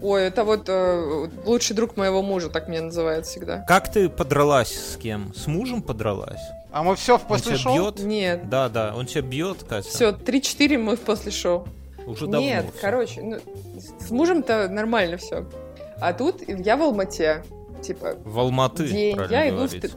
[0.00, 3.64] Ой, это вот э, лучший друг моего мужа, так меня называют всегда.
[3.66, 5.34] Как ты подралась с кем?
[5.34, 6.40] С мужем подралась?
[6.70, 7.74] А мы все в Он после тебя шоу?
[7.74, 7.98] бьет?
[8.04, 8.48] Нет.
[8.48, 9.88] Да, да, он тебя бьет, Катя.
[9.88, 11.66] Все, 3-4 мы в после шоу.
[12.06, 12.40] Уже давно.
[12.46, 12.80] Нет, всё.
[12.80, 13.38] короче, ну,
[14.00, 15.46] с мужем-то нормально все.
[16.00, 17.42] А тут я в Алмате.
[17.82, 19.16] Типа, В Алматы, день.
[19.30, 19.70] Я иду в...
[19.70, 19.82] говорить.
[19.82, 19.90] т-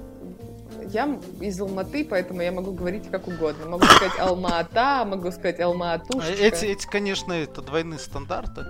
[0.92, 3.66] Я из Алматы, поэтому я могу говорить как угодно.
[3.68, 6.42] Могу сказать Алма-Ата, могу сказать А Алма-Атушечка.
[6.44, 8.66] Эти, эти, конечно, это двойные стандарты.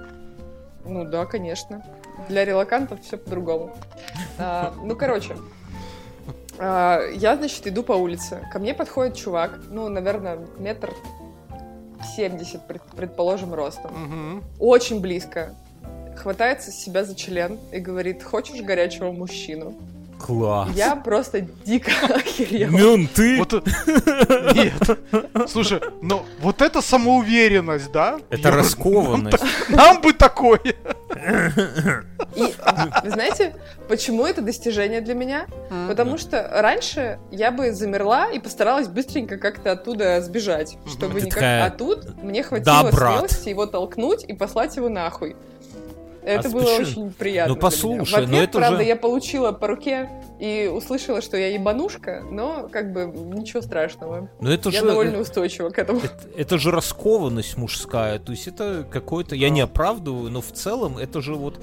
[0.86, 1.84] Ну да, конечно.
[2.30, 3.76] Для релакантов все по-другому.
[4.38, 5.36] А, ну, короче.
[6.60, 8.48] а, я, значит, иду по улице.
[8.52, 10.94] Ко мне подходит чувак, ну, наверное, метр
[12.16, 13.92] семьдесят, пред- предположим, ростом.
[13.94, 14.44] Мгм.
[14.60, 15.56] Очень близко.
[16.22, 19.74] Хватается себя за член и говорит, хочешь горячего мужчину?
[20.20, 20.70] Класс.
[20.76, 22.70] Я просто дико охерела.
[22.70, 23.40] Мюн, ты?
[23.40, 23.54] Вот
[24.54, 25.00] Нет.
[25.50, 28.20] Слушай, ну вот это самоуверенность, да?
[28.30, 29.44] Это Ё- раскованность.
[29.70, 30.60] Нам бы такое.
[32.36, 32.54] И
[33.04, 33.56] вы знаете,
[33.88, 35.48] почему это достижение для меня?
[35.88, 41.34] Потому что раньше я бы замерла и постаралась быстренько как-то оттуда сбежать, чтобы Ты никак...
[41.34, 43.18] такая, А тут мне хватило «Да, брат».
[43.18, 45.36] смелости его толкнуть и послать его нахуй.
[46.24, 46.82] Это А было почему?
[47.06, 47.56] очень приятно.
[47.56, 47.72] Ну, для меня.
[47.72, 50.10] послушай, но это правда, же- я получила по руке
[50.40, 54.30] и услышала, что я ебанушка, но как бы ничего страшного.
[54.40, 54.86] Но это я же...
[54.88, 56.00] довольно устойчива к этому.
[56.00, 60.98] Это, это же раскованность мужская, то есть это какое-то, я не оправдываю, но в целом
[60.98, 61.60] это же вот